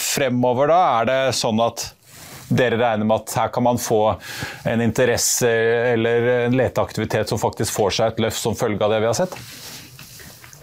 fremover, 0.00 0.70
da? 0.70 0.80
Er 1.00 1.08
det 1.10 1.20
sånn 1.38 1.62
at 1.64 1.92
dere 2.48 2.78
regner 2.80 3.08
med 3.08 3.22
at 3.22 3.36
her 3.38 3.52
kan 3.54 3.66
man 3.66 3.80
få 3.80 4.02
en 4.68 4.82
interesse 4.84 5.50
eller 5.94 6.28
en 6.46 6.56
leteaktivitet 6.58 7.30
som 7.30 7.40
faktisk 7.40 7.72
får 7.76 7.96
seg 7.98 8.12
et 8.12 8.26
løft 8.26 8.40
som 8.40 8.58
følge 8.58 8.82
av 8.84 8.92
det 8.94 9.00
vi 9.04 9.10
har 9.10 9.16
sett? 9.18 9.36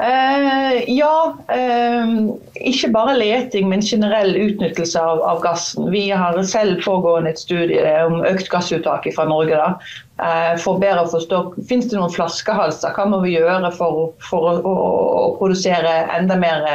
Uh, 0.01 0.89
ja, 0.89 1.37
eh, 1.47 2.07
ikke 2.55 2.87
bare 2.89 3.13
leting, 3.19 3.67
men 3.69 3.83
generell 3.85 4.31
utnyttelse 4.33 4.97
av, 4.97 5.19
av, 5.21 5.41
gassen. 5.43 5.91
Vi 5.93 6.07
har 6.09 6.39
selv 6.49 6.79
pågående 6.81 7.29
et 7.29 7.41
studie 7.41 7.83
om 8.07 8.23
økt 8.25 8.47
gassuttak 8.49 9.05
fra 9.13 9.27
Norge. 9.29 9.59
Da. 9.59 9.91
Eh, 10.25 10.55
for 10.63 10.81
bedre 10.81 11.03
å 11.03 11.11
forstå 11.11 11.41
Fins 11.69 11.91
det 11.91 11.99
noen 11.99 12.13
flaskehalser? 12.15 12.95
Hva 12.97 13.05
må 13.11 13.19
vi 13.21 13.35
gjøre 13.35 13.69
for, 13.75 14.15
for 14.25 14.47
å, 14.49 14.53
å, 14.65 14.73
å, 15.19 15.27
produsere 15.37 15.91
enda 16.15 16.39
mer 16.39 16.65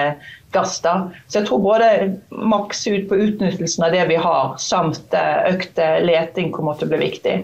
gass? 0.54 0.76
da? 0.84 1.08
Så 1.26 1.40
jeg 1.40 1.48
tror 1.48 1.64
både 1.64 1.88
makse 2.30 2.94
ut 2.94 3.08
på 3.10 3.18
utnyttelsen 3.24 3.88
av 3.88 3.96
det 3.96 4.04
vi 4.12 4.20
har, 4.22 4.54
samt 4.62 5.16
økt 5.50 5.82
leting 6.06 6.52
kommer 6.54 6.78
til 6.78 6.86
å 6.86 6.94
bli 6.94 7.02
viktig. 7.08 7.34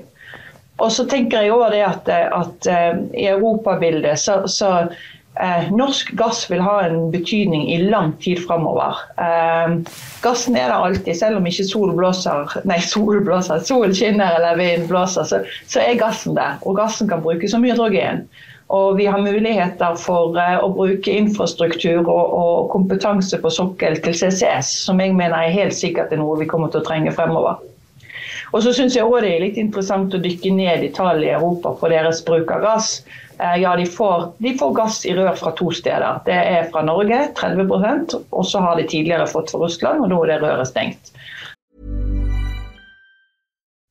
Og 0.79 0.95
så 0.95 1.09
tenker 1.11 1.43
jeg 1.43 1.57
også 1.57 1.73
det 1.75 1.83
at, 1.89 2.13
at 2.39 2.71
i 3.19 3.27
europabildet 3.31 4.23
så, 4.23 4.39
så 4.51 4.71
Eh, 4.83 5.22
norsk 5.73 6.13
gass 6.13 6.45
vil 6.51 6.61
ha 6.61 6.83
en 6.87 7.11
betydning 7.11 7.65
i 7.73 7.79
lang 7.89 8.13
tid 8.21 8.43
framover. 8.47 8.99
Eh, 9.17 9.79
gassen 10.23 10.57
er 10.57 10.69
der 10.69 10.85
alltid, 10.85 11.17
selv 11.17 11.41
om 11.41 11.47
ikke 11.49 11.65
sol 11.65 11.95
blåser, 11.97 12.53
nei, 12.69 12.79
sol 12.85 13.23
blåser, 13.25 13.63
sol 13.65 13.95
skinner 13.97 14.37
eller 14.37 14.61
vind 14.61 14.89
blåser, 14.91 15.25
så, 15.25 15.41
så, 15.67 15.81
er 15.81 16.01
gassen 16.01 16.37
der. 16.37 16.61
Og 16.69 16.77
gassen 16.77 17.09
kan 17.09 17.25
brukes 17.25 17.55
som 17.55 17.65
hydrogen. 17.65 18.27
Og 18.73 18.97
vi 18.97 19.05
har 19.09 19.21
muligheter 19.21 19.97
for 20.01 20.37
eh, 20.41 20.59
å 20.61 20.69
bruke 20.73 21.17
infrastruktur 21.17 22.05
og, 22.05 22.37
og, 22.37 22.71
kompetanse 22.73 23.41
på 23.41 23.53
sokkel 23.53 23.99
til 24.05 24.17
CCS, 24.17 24.77
som 24.85 25.01
jeg 25.01 25.17
mener 25.17 25.37
er 25.41 25.57
helt 25.57 25.77
sikkert 25.77 26.13
er 26.13 26.21
noe 26.21 26.39
vi 26.41 26.49
kommer 26.49 26.73
til 26.73 26.85
å 26.85 26.87
trenge 26.87 27.13
fremover. 27.17 27.61
Og 28.53 28.61
så 28.61 28.73
syns 28.77 28.97
jeg 28.97 29.09
òg 29.09 29.23
det 29.25 29.33
er 29.33 29.45
litt 29.47 29.59
interessant 29.61 30.13
å 30.13 30.21
dykke 30.21 30.53
ned 30.53 30.85
i 30.85 30.93
tallene 30.93 31.31
i 31.31 31.35
Europa 31.39 31.73
på 31.81 31.89
deres 31.89 32.21
bruk 32.27 32.53
av 32.53 32.65
gass. 32.65 32.99
Eh, 33.43 33.61
ja, 33.61 33.77
de 33.77 33.87
får, 33.87 34.33
de 34.39 34.59
får, 34.59 34.75
gass 34.75 35.07
i 35.07 35.15
rør 35.15 35.35
fra 35.35 35.51
to 35.59 35.71
steder. 35.75 36.21
Det 36.27 36.35
er 36.35 36.69
fra 36.71 36.83
Norge, 36.87 37.25
30 37.35 37.73
og 38.31 38.47
så 38.47 38.61
har 38.63 38.77
de 38.79 38.87
tidligere 38.87 39.27
fått 39.27 39.51
fra 39.51 39.65
Russland, 39.65 40.05
og 40.05 40.13
nå 40.13 40.21
er 40.23 40.35
det 40.35 40.43
røret 40.45 40.69
stengt. 40.69 41.11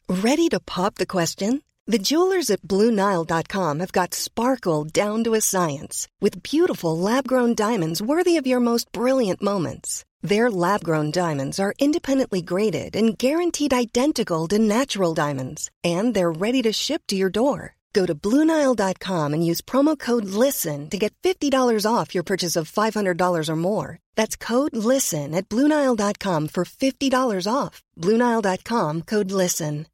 Ready 0.07 0.49
to 0.49 0.59
pop 0.59 0.95
the 0.95 1.05
question? 1.05 1.61
The 1.87 1.97
jewelers 1.97 2.49
at 2.49 2.61
BlueNile.com 2.61 3.79
have 3.79 3.91
got 3.91 4.13
sparkle 4.13 4.83
down 4.83 5.23
to 5.23 5.33
a 5.33 5.41
science 5.41 6.07
with 6.21 6.43
beautiful 6.43 6.97
lab-grown 6.97 7.55
diamonds 7.55 8.01
worthy 8.01 8.37
of 8.37 8.47
your 8.47 8.59
most 8.59 8.91
brilliant 8.93 9.41
moments. 9.41 10.05
Their 10.21 10.51
lab 10.51 10.83
grown 10.83 11.11
diamonds 11.11 11.59
are 11.59 11.73
independently 11.79 12.41
graded 12.41 12.95
and 12.95 13.17
guaranteed 13.17 13.73
identical 13.73 14.47
to 14.49 14.59
natural 14.59 15.13
diamonds, 15.13 15.69
and 15.83 16.13
they're 16.13 16.31
ready 16.31 16.61
to 16.61 16.71
ship 16.71 17.01
to 17.07 17.15
your 17.15 17.31
door. 17.31 17.75
Go 17.93 18.05
to 18.05 18.13
Bluenile.com 18.15 19.33
and 19.33 19.45
use 19.45 19.61
promo 19.61 19.97
code 19.97 20.25
LISTEN 20.25 20.89
to 20.89 20.97
get 20.97 21.13
$50 21.23 21.85
off 21.85 22.13
your 22.13 22.23
purchase 22.23 22.55
of 22.55 22.71
$500 22.71 23.49
or 23.49 23.55
more. 23.55 23.99
That's 24.15 24.35
code 24.35 24.75
LISTEN 24.75 25.33
at 25.33 25.49
Bluenile.com 25.49 26.47
for 26.49 26.65
$50 26.65 27.47
off. 27.51 27.81
Bluenile.com 27.97 29.01
code 29.03 29.31
LISTEN. 29.31 29.87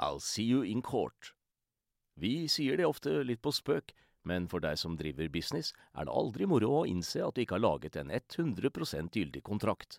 I'll 0.00 0.20
see 0.20 0.44
you 0.44 0.62
in 0.62 0.80
court. 0.80 1.32
Vi 2.14 2.46
sier 2.48 2.76
det 2.76 2.86
ofte 2.86 3.22
litt 3.26 3.42
på 3.42 3.50
spøk. 3.52 3.92
Men 4.28 4.46
for 4.50 4.60
deg 4.60 4.76
som 4.78 4.96
driver 4.98 5.28
business, 5.32 5.72
er 5.96 6.06
det 6.06 6.14
aldri 6.14 6.46
moro 6.46 6.80
å 6.80 6.86
innse 6.86 7.22
at 7.24 7.34
du 7.34 7.42
ikke 7.42 7.56
har 7.56 7.64
laget 7.64 7.96
en 7.96 8.10
100 8.12 9.10
gyldig 9.14 9.42
kontrakt. 9.42 9.98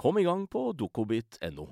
Kom 0.00 0.18
i 0.18 0.24
gang 0.24 0.46
på 0.48 0.70
dokobit.no. 0.72 1.68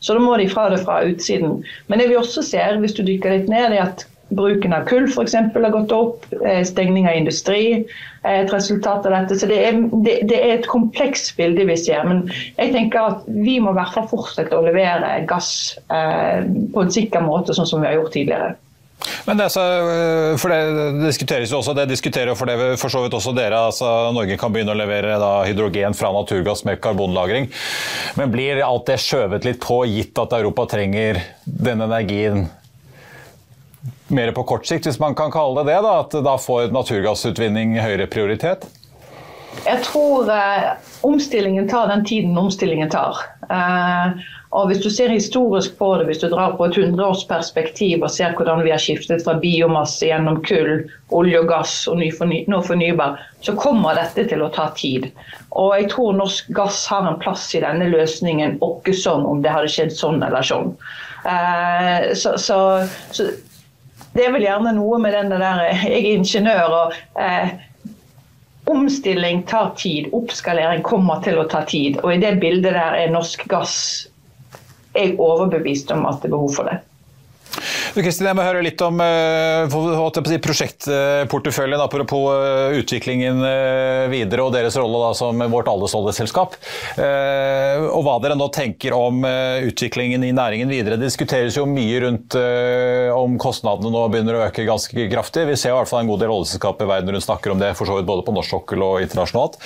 Så 0.00 0.14
da 0.16 0.20
må 0.20 0.36
de 0.40 0.48
fra 0.48 0.70
det 0.72 0.82
fra 0.84 1.02
utsiden. 1.04 1.62
Men 1.88 2.00
det 2.00 2.08
vi 2.08 2.16
også 2.16 2.44
ser, 2.44 2.78
hvis 2.80 2.96
du 2.96 3.02
dykker 3.04 3.32
litt 3.32 3.50
ned, 3.52 3.74
er 3.76 3.90
at 3.90 4.06
bruken 4.36 4.72
av 4.74 4.86
kull 4.88 5.04
f.eks. 5.06 5.36
har 5.36 5.74
gått 5.74 5.92
opp. 5.92 6.24
Eh, 6.40 6.62
stengning 6.66 7.06
av 7.08 7.18
industri 7.20 7.60
er 8.24 8.42
et 8.42 8.52
resultat 8.54 9.06
av 9.06 9.14
dette. 9.14 9.38
Så 9.40 9.48
det 9.52 9.60
er, 9.68 9.80
det, 10.06 10.16
det 10.32 10.40
er, 10.40 10.54
et 10.56 10.68
komplekst 10.70 11.34
bilde 11.36 11.68
vi 11.68 11.76
ser. 11.80 12.04
Men 12.08 12.24
jeg 12.56 12.72
tenker 12.74 13.04
at 13.04 13.28
vi 13.28 13.58
må 13.60 13.74
i 13.74 13.78
hvert 13.80 13.94
fall 13.96 14.08
fortsette 14.10 14.56
å 14.56 14.64
levere 14.66 15.18
gass 15.30 15.50
eh, 15.92 16.40
på 16.72 16.86
en 16.86 16.94
sikker 17.00 17.24
måte, 17.24 17.56
sånn 17.56 17.68
som 17.68 17.84
vi 17.84 17.90
har 17.90 18.00
gjort 18.00 18.16
tidligere. 18.16 18.54
Men 19.26 19.38
det, 19.38 19.50
så, 19.52 19.62
øh, 19.62 20.36
for 20.40 20.50
det 20.50 21.04
diskuteres 21.04 21.52
jo 21.52 21.60
også, 21.60 21.74
det 21.76 21.88
diskuterer 21.90 22.34
for, 22.38 22.48
det, 22.48 22.76
for 22.80 22.92
så 22.92 23.02
vidt 23.04 23.14
også 23.14 23.34
dere. 23.36 23.66
altså 23.68 24.10
Norge 24.16 24.38
kan 24.40 24.54
begynne 24.54 24.74
å 24.74 24.78
levere 24.78 25.18
da, 25.20 25.32
hydrogen 25.46 25.94
fra 25.94 26.12
naturgass 26.14 26.64
med 26.66 26.80
karbonlagring. 26.82 27.50
Men 28.18 28.32
blir 28.34 28.62
alt 28.64 28.86
det 28.88 29.00
skjøvet 29.04 29.46
litt 29.46 29.60
på, 29.62 29.82
gitt 29.90 30.18
at 30.22 30.34
Europa 30.38 30.66
trenger 30.76 31.20
den 31.44 31.84
energien 31.86 32.46
mer 34.08 34.30
på 34.34 34.46
kort 34.46 34.66
sikt, 34.66 34.86
hvis 34.86 35.00
man 35.02 35.14
kan 35.18 35.32
kalle 35.34 35.62
det 35.62 35.72
det? 35.74 35.82
da, 35.82 35.94
At 36.04 36.16
da 36.24 36.36
får 36.40 36.72
naturgassutvinning 36.74 37.76
høyere 37.82 38.08
prioritet? 38.10 38.66
Jeg 39.64 39.82
tror 39.86 40.28
eh, 40.30 40.74
omstillingen 41.06 41.68
tar 41.70 41.88
den 41.90 42.04
tiden 42.06 42.36
omstillingen 42.38 42.90
tar. 42.92 43.22
Eh, 43.50 44.26
og 44.56 44.70
Hvis 44.70 44.80
du 44.80 44.88
ser 44.90 45.12
historisk 45.12 45.74
på 45.76 45.90
det, 45.98 46.06
hvis 46.08 46.22
du 46.22 46.30
drar 46.32 46.54
på 46.56 46.64
et 46.64 46.76
hundreårsperspektiv 46.80 48.00
og 48.00 48.12
ser 48.12 48.32
hvordan 48.38 48.62
vi 48.64 48.72
har 48.72 48.80
skiftet 48.80 49.24
fra 49.26 49.34
biomasse 49.42 50.08
gjennom 50.08 50.38
kull, 50.48 50.86
olje 51.12 51.42
og 51.42 51.50
gass 51.50 51.74
og 51.92 52.00
nå 52.00 52.60
fornybar, 52.64 53.20
så 53.44 53.52
kommer 53.60 54.00
dette 54.00 54.24
til 54.30 54.44
å 54.46 54.48
ta 54.54 54.70
tid. 54.78 55.10
Og 55.52 55.74
jeg 55.76 55.90
tror 55.92 56.16
norsk 56.16 56.48
gass 56.56 56.86
har 56.88 57.04
en 57.04 57.20
plass 57.20 57.50
i 57.52 57.60
denne 57.66 57.90
løsningen, 57.92 58.56
ikke 58.64 58.96
som 58.96 59.28
om 59.28 59.44
det 59.44 59.52
hadde 59.52 59.74
skjedd 59.76 59.92
sånn 59.92 60.24
eller 60.24 60.48
sånn. 60.48 60.72
Eh, 61.28 62.08
så, 62.16 62.38
så, 62.40 62.58
så, 63.12 63.28
det 64.16 64.24
er 64.24 64.34
vel 64.38 64.48
gjerne 64.48 64.72
noe 64.78 64.98
med 65.02 65.12
den 65.18 65.32
der 65.36 65.64
Jeg 65.66 65.92
er 65.92 66.12
ingeniør 66.14 66.80
og 66.80 67.00
eh, 67.20 67.56
Omstilling 68.66 69.44
tar 69.46 69.74
tid, 69.78 70.08
oppskalering 70.16 70.80
kommer 70.82 71.20
til 71.22 71.38
å 71.38 71.44
ta 71.46 71.60
tid. 71.68 72.00
Og 72.02 72.16
i 72.16 72.22
det 72.24 72.38
bildet 72.42 72.72
der 72.74 72.96
er 72.98 73.12
norsk 73.14 73.44
gass 73.52 73.76
jeg 74.96 75.12
er 75.12 75.22
overbevist 75.22 75.90
om 75.94 76.06
at 76.08 76.22
det 76.22 76.30
er 76.30 76.36
behov 76.36 76.52
for 76.56 76.68
det. 76.70 76.80
Kristin, 78.04 78.26
jeg 78.28 78.36
må 78.36 78.44
høre 78.44 78.60
litt 78.64 78.82
om 78.84 78.98
uh, 79.00 80.36
prosjektporteføljen, 80.44 81.80
apropos 81.80 82.26
uh, 82.28 82.74
utviklingen 82.76 83.40
uh, 83.40 84.04
videre 84.12 84.44
og 84.44 84.52
deres 84.52 84.76
rolle 84.76 85.00
da, 85.00 85.14
som 85.16 85.40
vårt 85.52 85.70
alles 85.70 85.94
oljeselskap. 85.96 86.56
og 86.96 88.02
hva 88.04 88.16
dere 88.22 88.36
nå 88.36 88.48
tenker 88.52 88.94
om 88.96 89.24
utviklingen 89.24 90.24
i 90.24 90.32
næringen 90.34 90.70
videre. 90.70 90.98
Det 90.98 91.08
diskuteres 91.08 91.56
jo 91.56 91.66
mye 91.68 92.00
rundt 92.02 92.36
om 93.16 93.36
kostnadene 93.40 93.92
nå 93.92 94.02
begynner 94.12 94.38
å 94.38 94.44
øke 94.46 94.66
ganske 94.66 95.06
kraftig. 95.12 95.46
Vi 95.50 95.56
ser 95.58 95.72
i 95.72 95.76
hvert 95.76 95.90
fall 95.90 96.04
en 96.04 96.10
god 96.10 96.22
del 96.24 96.32
oljeselskap 96.34 96.82
i 96.82 96.88
verden 96.88 97.14
rundt 97.14 97.26
snakker 97.26 97.54
om 97.54 97.62
det, 97.62 97.72
for 97.78 97.88
så 97.88 97.98
vidt 97.98 98.08
både 98.08 98.24
på 98.26 98.34
norsk 98.36 98.56
sokkel 98.56 98.84
og 98.84 99.04
internasjonalt. 99.04 99.58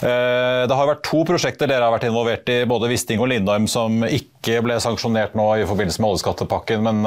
det 0.00 0.78
har 0.80 0.90
vært 0.90 1.04
to 1.06 1.22
prosjekter 1.28 1.70
dere 1.70 1.86
har 1.86 1.94
vært 1.94 2.08
involvert 2.08 2.52
i, 2.52 2.60
både 2.68 2.90
Wisting 2.92 3.22
og 3.22 3.30
Lindheim, 3.32 3.68
som 3.70 4.02
ikke 4.06 4.62
ble 4.64 4.78
sanksjonert 4.82 5.36
nå 5.38 5.48
i 5.62 5.68
forbindelse 5.68 6.02
med 6.02 6.14
oljeskattepakken. 6.14 6.88
men 6.88 7.04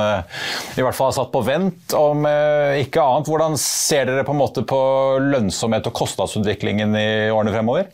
i 0.77 0.83
hvert 0.85 0.95
fall 0.95 1.09
er 1.11 1.17
satt 1.17 1.31
på 1.33 1.41
vent. 1.45 1.95
Om 1.97 2.27
eh, 2.27 2.81
ikke 2.85 3.03
annet, 3.03 3.29
hvordan 3.31 3.57
ser 3.59 4.07
dere 4.07 4.25
på 4.27 4.35
en 4.35 4.41
måte 4.41 4.63
på 4.67 4.81
lønnsomhet 5.23 5.89
og 5.89 5.97
kostnadsutviklingen 5.97 6.95
i 6.97 7.09
årene 7.33 7.53
fremover? 7.55 7.89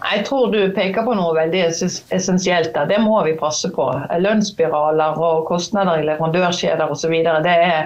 Jeg 0.00 0.22
tror 0.24 0.48
du 0.48 0.72
peker 0.72 1.04
på 1.04 1.14
noe 1.18 1.34
veldig 1.36 1.60
essensielt 2.16 2.70
der. 2.72 2.88
Det 2.88 3.00
må 3.04 3.18
vi 3.26 3.34
passe 3.38 3.68
på. 3.74 3.84
Lønnsspiraler 4.22 5.18
og 5.20 5.44
kostnader 5.50 6.00
i 6.00 6.06
leverandørkjeder 6.06 6.94
osv. 6.94 7.16
Eh, 7.20 7.82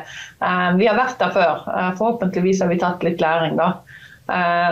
vi 0.79 0.91
har 0.91 1.01
vært 1.01 1.19
der 1.23 1.33
før. 1.35 1.65
Eh, 1.73 1.91
forhåpentligvis 1.99 2.63
har 2.63 2.71
vi 2.71 2.81
tatt 2.83 3.07
litt 3.07 3.25
læring. 3.25 3.59
da. 3.61 3.73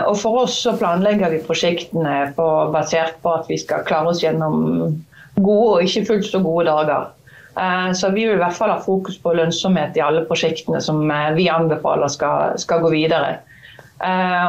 Og 0.09 0.15
For 0.17 0.47
oss 0.47 0.55
så 0.63 0.71
planlegger 0.73 1.29
vi 1.29 1.43
prosjektene 1.45 2.31
på, 2.33 2.45
basert 2.73 3.19
på 3.21 3.35
at 3.37 3.45
vi 3.45 3.59
skal 3.61 3.83
klare 3.85 4.09
oss 4.09 4.23
gjennom 4.23 4.95
gode 5.35 5.67
og 5.75 5.83
ikke 5.85 6.07
fullt 6.07 6.31
så 6.31 6.41
gode 6.41 6.65
dager. 6.65 7.11
Så 7.53 8.09
vi 8.09 8.23
vil 8.25 8.39
i 8.39 8.41
hvert 8.41 8.57
fall 8.57 8.71
ha 8.73 8.79
fokus 8.81 9.19
på 9.21 9.35
lønnsomhet 9.37 9.97
i 9.99 10.01
alle 10.01 10.23
prosjektene 10.25 10.79
som 10.81 11.03
vi 11.37 11.45
anbefaler 11.53 12.09
skal, 12.09 12.55
skal 12.57 12.81
gå 12.81 12.89
videre. 12.95 13.35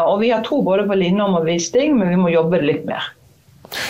Og 0.08 0.22
vi 0.22 0.30
har 0.32 0.40
tro 0.46 0.62
både 0.64 0.86
på 0.88 0.96
Lindholm 0.96 1.36
og 1.36 1.44
Wisting, 1.44 1.98
men 1.98 2.14
vi 2.14 2.16
må 2.22 2.32
jobbe 2.32 2.62
litt 2.64 2.88
mer. 2.88 3.10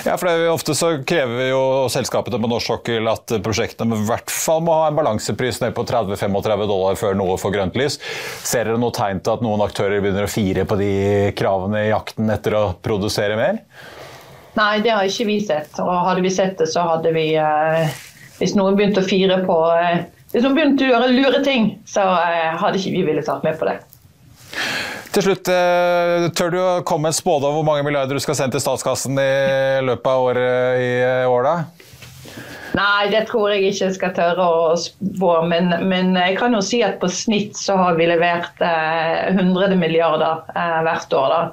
Ja, 0.05 0.17
for 0.17 0.29
det, 0.29 0.49
Ofte 0.49 0.75
så 0.77 0.91
krever 1.07 1.49
jo 1.51 1.63
selskapene 1.93 2.39
på 2.41 2.51
norsk 2.51 2.71
sokkel 2.71 3.09
at 3.11 3.35
prosjektene 3.45 3.99
i 3.99 4.07
hvert 4.09 4.33
fall 4.33 4.63
må 4.65 4.77
ha 4.79 4.87
en 4.89 4.97
balansepris 4.99 5.61
ned 5.63 5.75
på 5.77 5.85
30-35 5.89 6.65
dollar 6.71 6.99
før 7.01 7.19
noe 7.19 7.37
får 7.41 7.55
grønt 7.57 7.79
lys. 7.79 7.99
Ser 8.45 8.69
dere 8.69 8.81
noe 8.81 8.95
tegn 8.95 9.21
til 9.25 9.37
at 9.37 9.45
noen 9.45 9.65
aktører 9.65 10.01
begynner 10.01 10.29
å 10.29 10.31
fire 10.31 10.67
på 10.69 10.79
de 10.81 10.95
kravene 11.39 11.87
i 11.87 11.93
jakten 11.93 12.33
etter 12.33 12.57
å 12.59 12.65
produsere 12.85 13.39
mer? 13.41 13.61
Nei, 14.55 14.79
det 14.85 14.93
har 14.95 15.07
ikke 15.09 15.27
vi 15.29 15.41
sett. 15.43 15.73
Og 15.83 15.93
hadde 16.07 16.23
vi 16.25 16.33
sett 16.33 16.59
det, 16.61 16.71
så 16.71 16.87
hadde 16.87 17.11
vi 17.15 17.33
eh, 17.41 18.03
Hvis 18.45 18.53
noen 18.59 18.77
begynte 18.77 19.01
å 19.01 19.09
fire 19.09 19.41
på 19.49 19.57
eh, 19.73 20.05
Hvis 20.35 20.45
noen 20.45 20.59
begynte 20.59 20.85
å 20.85 20.93
gjøre 20.93 21.13
lure 21.15 21.41
ting, 21.47 21.79
så 21.89 22.05
eh, 22.21 22.53
hadde 22.61 22.77
ikke 22.77 22.93
vi 22.93 23.05
villet 23.07 23.25
tatt 23.25 23.47
med 23.47 23.57
på 23.57 23.71
det. 23.71 23.79
Til 25.15 25.25
slutt, 25.29 25.49
eh, 25.49 26.27
Tør 26.37 26.53
du 26.53 26.59
å 26.61 26.73
komme 26.85 27.09
med 27.09 27.15
en 27.15 27.17
spådom 27.17 27.57
hvor 27.57 27.65
mange 27.65 27.87
milliarder 27.87 28.19
du 28.19 28.23
skal 28.23 28.37
sende 28.37 28.59
til 28.59 28.67
statskassen 28.67 29.17
i 29.17 29.33
løpet 29.87 30.13
av 30.13 30.29
året 30.29 30.85
i 30.85 30.93
år? 31.31 31.49
da? 31.49 31.57
Nei, 32.75 33.07
det 33.13 33.21
tror 33.29 33.53
jeg 33.53 33.69
ikke 33.69 33.85
jeg 33.87 33.95
skal 33.95 34.15
tørre 34.17 34.45
å 34.45 34.77
spå. 34.81 35.43
Men, 35.47 35.87
men, 35.87 36.17
jeg 36.19 36.37
kan 36.41 36.55
jo 36.57 36.63
si 36.65 36.83
at 36.85 37.01
på 37.01 37.09
snitt 37.09 37.57
så 37.57 37.77
har 37.79 37.95
vi 37.97 38.07
levert 38.11 38.61
eh, 38.67 39.31
100 39.31 39.77
milliarder 39.79 40.43
eh, 40.53 40.83
hvert 40.85 41.13
år. 41.15 41.29
da. 41.31 41.53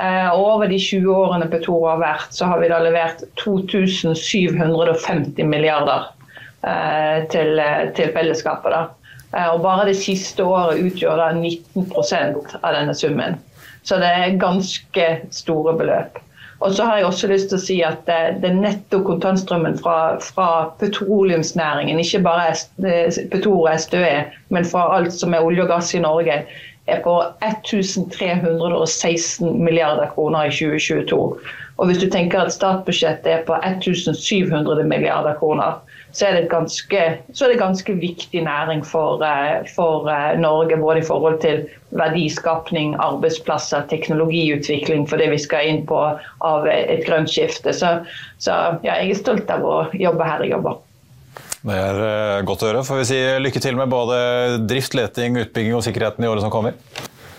Eh, 0.00 0.30
over 0.32 0.68
de 0.72 0.78
20 0.80 1.12
årene 1.12 1.50
Petoro 1.52 1.84
har 1.90 2.00
vært, 2.00 2.32
så 2.32 2.44
har 2.48 2.60
vi 2.62 2.68
da 2.72 2.78
levert 2.80 3.20
2750 3.42 5.44
milliarder 5.44 6.08
til, 7.32 7.62
til 7.96 8.12
fellesskapet. 8.14 8.74
da. 8.74 8.82
Eh, 9.36 9.48
og 9.48 9.62
bare 9.64 9.86
det 9.88 9.96
siste 9.96 10.44
året 10.44 10.82
utgjør 10.86 11.16
da 11.20 11.30
19% 11.36 12.56
av 12.60 12.74
denne 12.76 12.94
summen. 12.96 13.38
Så 13.82 13.96
det 14.02 14.10
er 14.12 14.40
ganske 14.40 15.06
store 15.34 15.76
beløp. 15.78 16.18
Og 16.62 16.68
så 16.76 16.82
har 16.86 16.96
jeg 16.96 17.06
også 17.08 17.26
lyst 17.26 17.48
til 17.50 17.58
å 17.58 17.64
si 17.64 17.82
at 17.82 17.98
det, 18.06 18.38
det 18.44 18.52
netto 18.54 19.00
kontantstrømmen 19.02 19.78
fra, 19.80 19.96
fra 20.22 20.70
petroleumsnæringen, 20.78 21.98
ikke 21.98 22.20
bare 22.22 22.54
Petoro 23.32 23.64
og 23.64 23.80
SDØE, 23.82 24.30
men 24.54 24.64
fra 24.68 24.82
alt 24.94 25.12
som 25.16 25.34
er 25.34 25.42
olje 25.42 25.62
og 25.64 25.68
gass 25.72 25.90
i 25.96 26.04
Norge, 26.04 26.36
er 26.86 26.98
på 27.02 27.14
1316 27.42 29.58
milliarder 29.58 30.06
kroner 30.14 30.46
i 30.46 30.54
2022. 30.54 31.18
Og 31.82 31.88
hvis 31.88 31.98
du 31.98 32.06
tenker 32.10 32.44
at 32.44 32.54
statsbudsjettet 32.54 33.26
er 33.32 33.42
på 33.48 33.54
1700 33.58 34.86
milliarder 34.86 35.34
kroner, 35.40 35.80
så 36.12 36.26
er 36.28 36.36
det, 36.36 36.48
ganske, 36.52 37.02
så 37.32 37.46
er 37.46 37.54
det 37.54 37.60
ganske 37.60 37.94
viktig 37.96 38.42
næring 38.44 38.82
for, 38.84 39.22
eh, 39.24 39.64
for, 39.74 40.08
eh, 40.12 40.38
Norge. 40.40 40.76
Både 40.76 41.00
i 41.00 41.06
forhold 41.06 41.40
til 41.40 41.64
verdiskapning, 41.90 42.94
arbeidsplasser, 43.00 43.86
teknologiutvikling 43.88 45.08
for 45.08 45.16
det 45.16 45.30
vi 45.32 45.38
skal 45.40 45.66
inn 45.66 45.86
på 45.88 46.00
av 46.40 46.68
et 46.68 47.06
grønt 47.06 47.32
skifte. 47.32 47.72
Så, 47.72 48.04
så 48.38 48.58
ja, 48.84 48.98
jeg 49.00 49.10
er 49.10 49.22
stolt 49.22 49.50
av 49.50 49.64
å 49.64 49.76
jobbe 49.96 50.28
her 50.28 50.44
jeg 50.44 50.52
jobber. 50.52 50.80
Det 51.62 51.78
er 51.78 52.04
eh, 52.04 52.44
godt 52.44 52.64
å 52.64 52.68
høre. 52.68 52.84
Får 52.84 53.00
vi 53.00 53.08
si 53.08 53.22
lykke 53.40 53.62
til 53.62 53.78
med 53.78 53.88
både 53.92 54.20
drift, 54.68 54.96
leting, 54.98 55.40
utbygging 55.46 55.78
og 55.78 55.84
sikkerheten 55.86 56.26
i 56.26 56.28
året 56.28 56.44
som 56.44 56.52
kommer. 56.52 56.76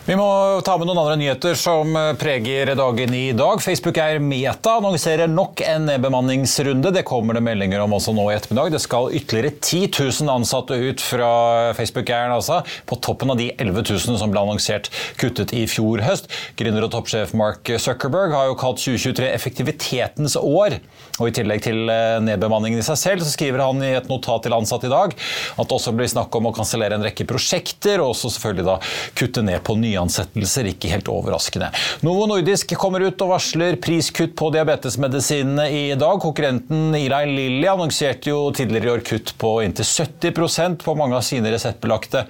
Vi 0.04 0.16
må 0.20 0.26
ta 0.68 0.74
med 0.76 0.90
noen 0.90 1.00
andre 1.00 1.14
nyheter 1.16 1.54
som 1.56 1.94
eh, 1.96 2.10
preger 2.20 2.74
dagen 2.76 3.14
i 3.16 3.30
dag. 3.40 3.62
Facebook-eier 3.64 4.20
Meta 4.20 4.74
annonserer 4.82 5.30
nok 5.32 5.62
en 5.64 5.88
bemanningsrunde. 6.04 6.92
Det 6.92 7.06
kommer 7.08 7.38
det 7.38 7.44
meldinger 7.46 7.80
om 7.80 7.96
også 7.96 8.12
nå 8.12 8.26
i 8.28 8.34
ettermiddag. 8.36 8.74
Det 8.74 8.82
skal 8.84 9.14
ytterligere 9.16 9.54
10 9.64 9.88
000 10.26 10.34
ansatte 10.34 10.76
ut 10.76 11.00
fra 11.00 11.30
Facebook-eieren, 11.78 12.34
altså. 12.36 12.58
På 12.84 12.98
toppen 13.00 13.32
av 13.32 13.40
de 13.40 13.48
11 13.56 13.80
000 13.94 14.20
som 14.20 14.34
ble 14.34 14.44
annonsert 14.44 14.90
kuttet 15.22 15.56
i 15.56 15.64
fjor 15.72 16.04
høst. 16.04 16.28
Gründer 16.60 16.84
og 16.84 16.92
toppsjef 16.98 17.32
Mark 17.40 17.72
Zuckerberg 17.72 18.36
har 18.36 18.52
jo 18.52 18.60
kalt 18.60 18.84
2023 18.84 19.32
effektivitetens 19.32 20.36
år. 20.42 20.82
Og 21.22 21.32
I 21.32 21.36
tillegg 21.40 21.64
til 21.64 21.80
eh, 21.94 22.18
nedbemanningen 22.28 22.84
i 22.84 22.86
seg 22.90 23.00
selv, 23.00 23.24
så 23.24 23.32
skriver 23.38 23.64
han 23.64 23.80
i 23.80 23.96
et 24.02 24.12
notat 24.12 24.44
til 24.50 24.60
ansatte 24.60 24.92
i 24.92 24.94
dag 24.94 25.16
at 25.16 25.64
det 25.64 25.80
også 25.80 25.96
blir 25.96 26.12
snakk 26.12 26.36
om 26.36 26.52
å 26.52 26.56
kansellere 26.60 27.00
en 27.00 27.08
rekke 27.08 27.24
prosjekter, 27.30 28.04
og 28.04 28.12
også 28.18 28.36
selvfølgelig 28.36 28.68
da 28.68 28.78
kutte 29.16 29.48
ned 29.48 29.64
på 29.64 29.80
nye 29.80 29.93
nyansettelser, 29.94 30.74
ikke 30.74 30.92
helt 30.92 31.12
overraskende. 31.12 31.72
Novo 32.04 32.28
Nordisk 32.30 32.74
kommer 32.80 33.06
ut 33.06 33.22
og 33.24 33.34
varsler 33.36 33.78
priskutt 33.82 34.36
på 34.40 34.50
diabetesmedisinene 34.56 35.70
i 35.72 35.86
dag. 35.96 36.20
Konkurrenten 36.24 36.92
Eli 36.98 37.24
Lilly 37.34 37.70
annonserte 37.70 38.34
jo 38.34 38.50
tidligere 38.56 38.90
i 38.90 38.94
år 38.98 39.08
kutt 39.08 39.36
på 39.40 39.56
inntil 39.64 39.88
70% 39.88 40.84
på 40.84 40.98
mange 41.00 41.18
av 41.18 41.26
sine 41.26 41.52
reseptbelagte 41.54 42.26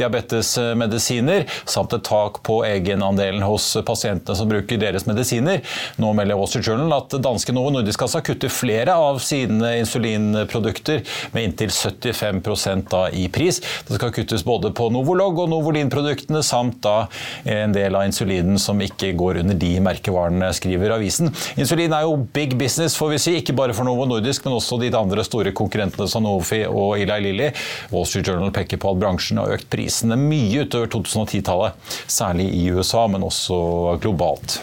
diabetesmedisiner, 0.00 1.46
samt 1.68 1.94
et 1.96 2.04
tak 2.06 2.40
på 2.46 2.60
egenandelen 2.66 3.42
hos 3.44 3.72
pasientene 3.86 4.36
som 4.38 4.48
bruker 4.50 4.80
deres 4.80 5.06
medisiner. 5.08 5.60
Nå 6.00 6.12
melder 6.16 6.38
Wall 6.38 6.48
Street 6.50 6.68
Journal 6.68 6.94
at 6.96 7.16
danske 7.22 7.54
Novo 7.56 7.72
Nordisk 7.74 8.06
altså 8.06 8.22
kutter 8.24 8.52
flere 8.52 8.96
av 8.96 9.20
sine 9.24 9.76
insulinprodukter 9.82 11.04
med 11.34 11.50
inntil 11.50 11.72
75 11.74 12.42
da 12.90 13.06
i 13.12 13.26
pris. 13.32 13.60
Det 13.88 13.98
skal 13.98 14.14
kuttes 14.14 14.44
både 14.46 14.72
på 14.76 14.88
Novolog 14.94 15.44
og 15.44 15.50
Novolin-produktene, 15.52 16.42
samt 16.46 16.80
da 16.84 16.99
en 17.44 17.74
del 17.74 17.96
av 17.98 18.06
insulinen 18.06 18.58
som 18.60 18.80
ikke 18.84 19.12
går 19.18 19.42
under 19.42 19.58
de 19.58 19.72
merkevarene, 19.84 20.52
skriver 20.56 20.94
avisen. 20.96 21.32
Insulin 21.60 21.94
er 21.96 22.06
jo 22.06 22.16
big 22.34 22.56
business, 22.60 22.98
får 22.98 23.14
vi 23.14 23.20
si, 23.22 23.36
ikke 23.40 23.56
bare 23.58 23.76
for 23.76 23.88
Novo 23.88 24.06
Nordisk, 24.08 24.46
men 24.46 24.56
også 24.58 24.80
de 24.80 24.92
andre 24.96 25.26
store 25.26 25.54
konkurrentene 25.56 26.08
som 26.10 26.20
Sanofi 26.20 26.62
og 26.68 26.98
Eli 27.00 27.20
Lilly. 27.26 27.50
Wall 27.90 28.06
Street 28.08 28.28
Journal 28.28 28.52
peker 28.54 28.80
på 28.80 28.92
at 28.92 29.00
bransjen 29.00 29.40
har 29.40 29.56
økt 29.56 29.70
prisene 29.72 30.18
mye 30.20 30.66
utover 30.66 30.90
2010-tallet, 30.92 31.96
særlig 32.10 32.50
i 32.56 32.66
USA, 32.74 33.06
men 33.10 33.24
også 33.26 33.96
globalt. 34.02 34.60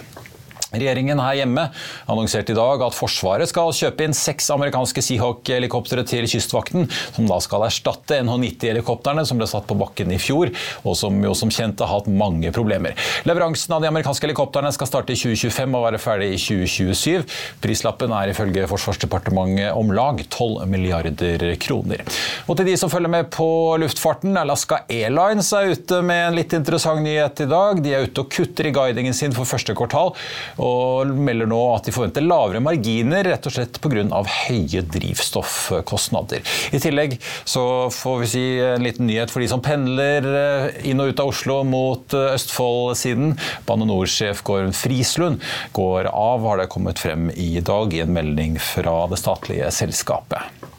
Regjeringen 0.78 1.22
her 1.22 1.40
hjemme 1.42 1.68
annonserte 2.08 2.54
i 2.54 2.58
dag 2.58 2.84
at 2.86 2.96
Forsvaret 2.98 3.50
skal 3.50 3.74
kjøpe 3.76 4.06
inn 4.06 4.16
seks 4.18 4.50
amerikanske 4.54 5.04
Seahawk-helikoptre 5.04 6.06
til 6.08 6.28
Kystvakten, 6.30 6.88
som 7.16 7.28
da 7.30 7.40
skal 7.44 7.66
erstatte 7.68 8.20
NH90-helikoptrene 8.24 9.26
som 9.28 9.42
ble 9.42 9.50
satt 9.50 9.68
på 9.70 9.78
bakken 9.80 10.14
i 10.14 10.20
fjor, 10.22 10.52
og 10.84 10.98
som 11.00 11.18
jo 11.24 11.34
som 11.38 11.52
kjent 11.54 11.82
har 11.84 11.92
hatt 11.92 12.10
mange 12.12 12.52
problemer. 12.56 12.98
Leveransen 13.28 13.76
av 13.76 13.84
de 13.84 13.90
amerikanske 13.92 14.28
helikoptrene 14.28 14.72
skal 14.76 14.90
starte 14.90 15.16
i 15.16 15.20
2025 15.20 15.78
og 15.78 15.86
være 15.88 16.02
ferdig 16.02 16.32
i 16.36 16.40
2027. 16.42 17.28
Prislappen 17.64 18.14
er 18.16 18.34
ifølge 18.34 18.68
Forsvarsdepartementet 18.70 19.74
om 19.78 19.92
lag 19.96 20.22
12 20.28 20.68
milliarder 20.70 21.48
kroner. 21.62 22.04
Og 22.48 22.58
til 22.58 22.70
de 22.70 22.78
som 22.80 22.92
følger 22.92 23.12
med 23.12 23.32
på 23.34 23.48
luftfarten, 23.82 24.38
Alaska 24.40 24.84
Airlines 24.92 25.52
er 25.56 25.74
ute 25.74 26.02
med 26.06 26.24
en 26.28 26.38
litt 26.38 26.54
interessant 26.58 27.04
nyhet 27.06 27.44
i 27.44 27.50
dag. 27.50 27.82
De 27.84 27.94
er 27.96 28.08
ute 28.08 28.24
og 28.24 28.32
kutter 28.34 28.70
i 28.70 28.74
guidingen 28.76 29.16
sin 29.16 29.36
for 29.36 29.48
første 29.48 29.76
kvartal 29.78 30.14
og 30.58 30.67
melder 31.14 31.50
nå 31.50 31.60
at 31.74 31.88
de 31.88 31.94
forventer 31.96 32.26
lavere 32.26 32.62
marginer 32.64 33.26
rett 33.28 33.48
og 33.50 33.56
slett 33.56 33.80
pga. 33.84 34.22
høye 34.48 34.84
drivstoffkostnader. 34.94 36.44
I 36.72 36.82
tillegg 36.82 37.18
så 37.48 37.90
får 37.94 38.20
vi 38.22 38.30
si 38.32 38.46
en 38.64 38.86
liten 38.86 39.08
nyhet 39.10 39.34
for 39.34 39.44
de 39.44 39.50
som 39.52 39.64
pendler 39.64 40.28
eh, 40.28 40.80
inn 40.92 41.02
og 41.04 41.12
ut 41.12 41.24
av 41.24 41.34
Oslo 41.34 41.60
mot 41.68 42.16
eh, 42.18 42.34
Østfold-siden. 42.38 43.36
Bane 43.68 43.88
NOR-sjef 43.90 44.44
Gård 44.48 44.74
Frislund 44.78 45.44
går 45.78 46.12
av, 46.14 46.46
har 46.48 46.62
det 46.62 46.72
kommet 46.74 47.02
frem 47.02 47.30
i 47.36 47.58
dag 47.60 47.94
i 47.94 48.04
en 48.06 48.16
melding 48.16 48.58
fra 48.62 49.06
det 49.12 49.22
statlige 49.22 49.72
selskapet. 49.74 50.76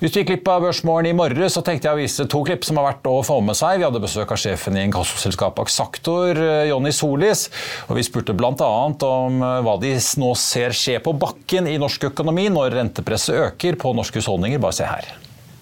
Hvis 0.00 0.14
du 0.14 0.22
gikk 0.22 0.30
glipp 0.30 0.46
av 0.48 0.62
Børsmorgen 0.64 1.10
i 1.10 1.12
morges, 1.12 1.52
så 1.52 1.60
tenkte 1.60 1.90
jeg 1.90 1.92
å 1.92 2.00
vise 2.00 2.24
to 2.32 2.38
klipp 2.46 2.64
som 2.64 2.78
har 2.80 2.86
vært 2.86 3.08
å 3.10 3.18
få 3.20 3.34
med 3.44 3.58
seg. 3.58 3.82
Vi 3.82 3.84
hadde 3.84 4.00
besøk 4.00 4.30
av 4.32 4.40
sjefen 4.40 4.78
i 4.78 4.84
inkassoselskapet 4.88 5.66
Aksaktor, 5.66 6.40
eh, 6.40 6.68
Jonny 6.70 6.88
Solis. 6.96 7.50
Og 7.84 7.98
vi 7.98 8.06
spurte 8.06 8.32
bl.a. 8.32 8.54
om 8.56 9.42
eh, 9.44 9.58
hva 9.66 9.74
de 9.82 9.92
nå 10.22 10.30
ser 10.40 10.72
skje 10.72 11.02
på 11.04 11.12
bakken 11.20 11.68
i 11.68 11.76
norsk 11.82 12.08
økonomi 12.14 12.46
når 12.48 12.78
rentepresset 12.78 13.42
øker 13.50 13.76
på 13.82 13.92
norske 13.98 14.22
husholdninger. 14.22 14.62
Bare 14.64 14.78
se 14.78 14.88
her. 14.88 15.10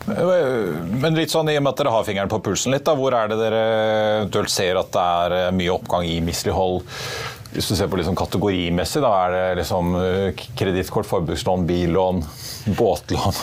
Men 0.07 1.18
litt 1.18 1.35
sånn, 1.35 1.51
i 1.51 1.57
og 1.59 1.64
med 1.66 1.74
at 1.74 1.83
dere 1.83 1.96
har 1.96 2.07
fingeren 2.07 2.31
på 2.31 2.38
pulsen 2.46 2.72
litt, 2.72 2.87
da, 2.87 2.94
hvor 2.96 3.18
er 3.18 3.33
det 3.33 3.40
dere 3.40 3.64
eventuelt 4.20 4.55
ser 4.55 4.79
at 4.79 4.94
det 4.94 5.09
er 5.24 5.37
eh, 5.40 5.51
mye 5.59 5.74
oppgang 5.74 6.07
i 6.07 6.20
mislighold? 6.22 6.87
Hvis 7.48 7.70
du 7.70 7.74
ser 7.78 7.88
på 7.88 7.96
liksom 7.96 8.16
kategorimessig, 8.18 9.00
da 9.00 9.11
er 9.24 9.34
det 9.34 9.44
liksom 9.62 9.94
kredittkort, 10.58 11.08
forbrukslån, 11.08 11.64
billån, 11.68 12.22
båtlån? 12.78 13.38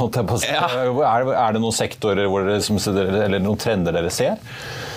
Ja. 0.46 0.68
Er, 0.70 1.32
er, 1.34 1.56
det 1.56 1.62
noen 1.64 1.74
sektorer 1.74 2.28
dere, 2.30 3.24
eller 3.26 3.42
noen 3.42 3.62
trender 3.62 3.96
dere 3.98 4.14
ser? 4.14 4.38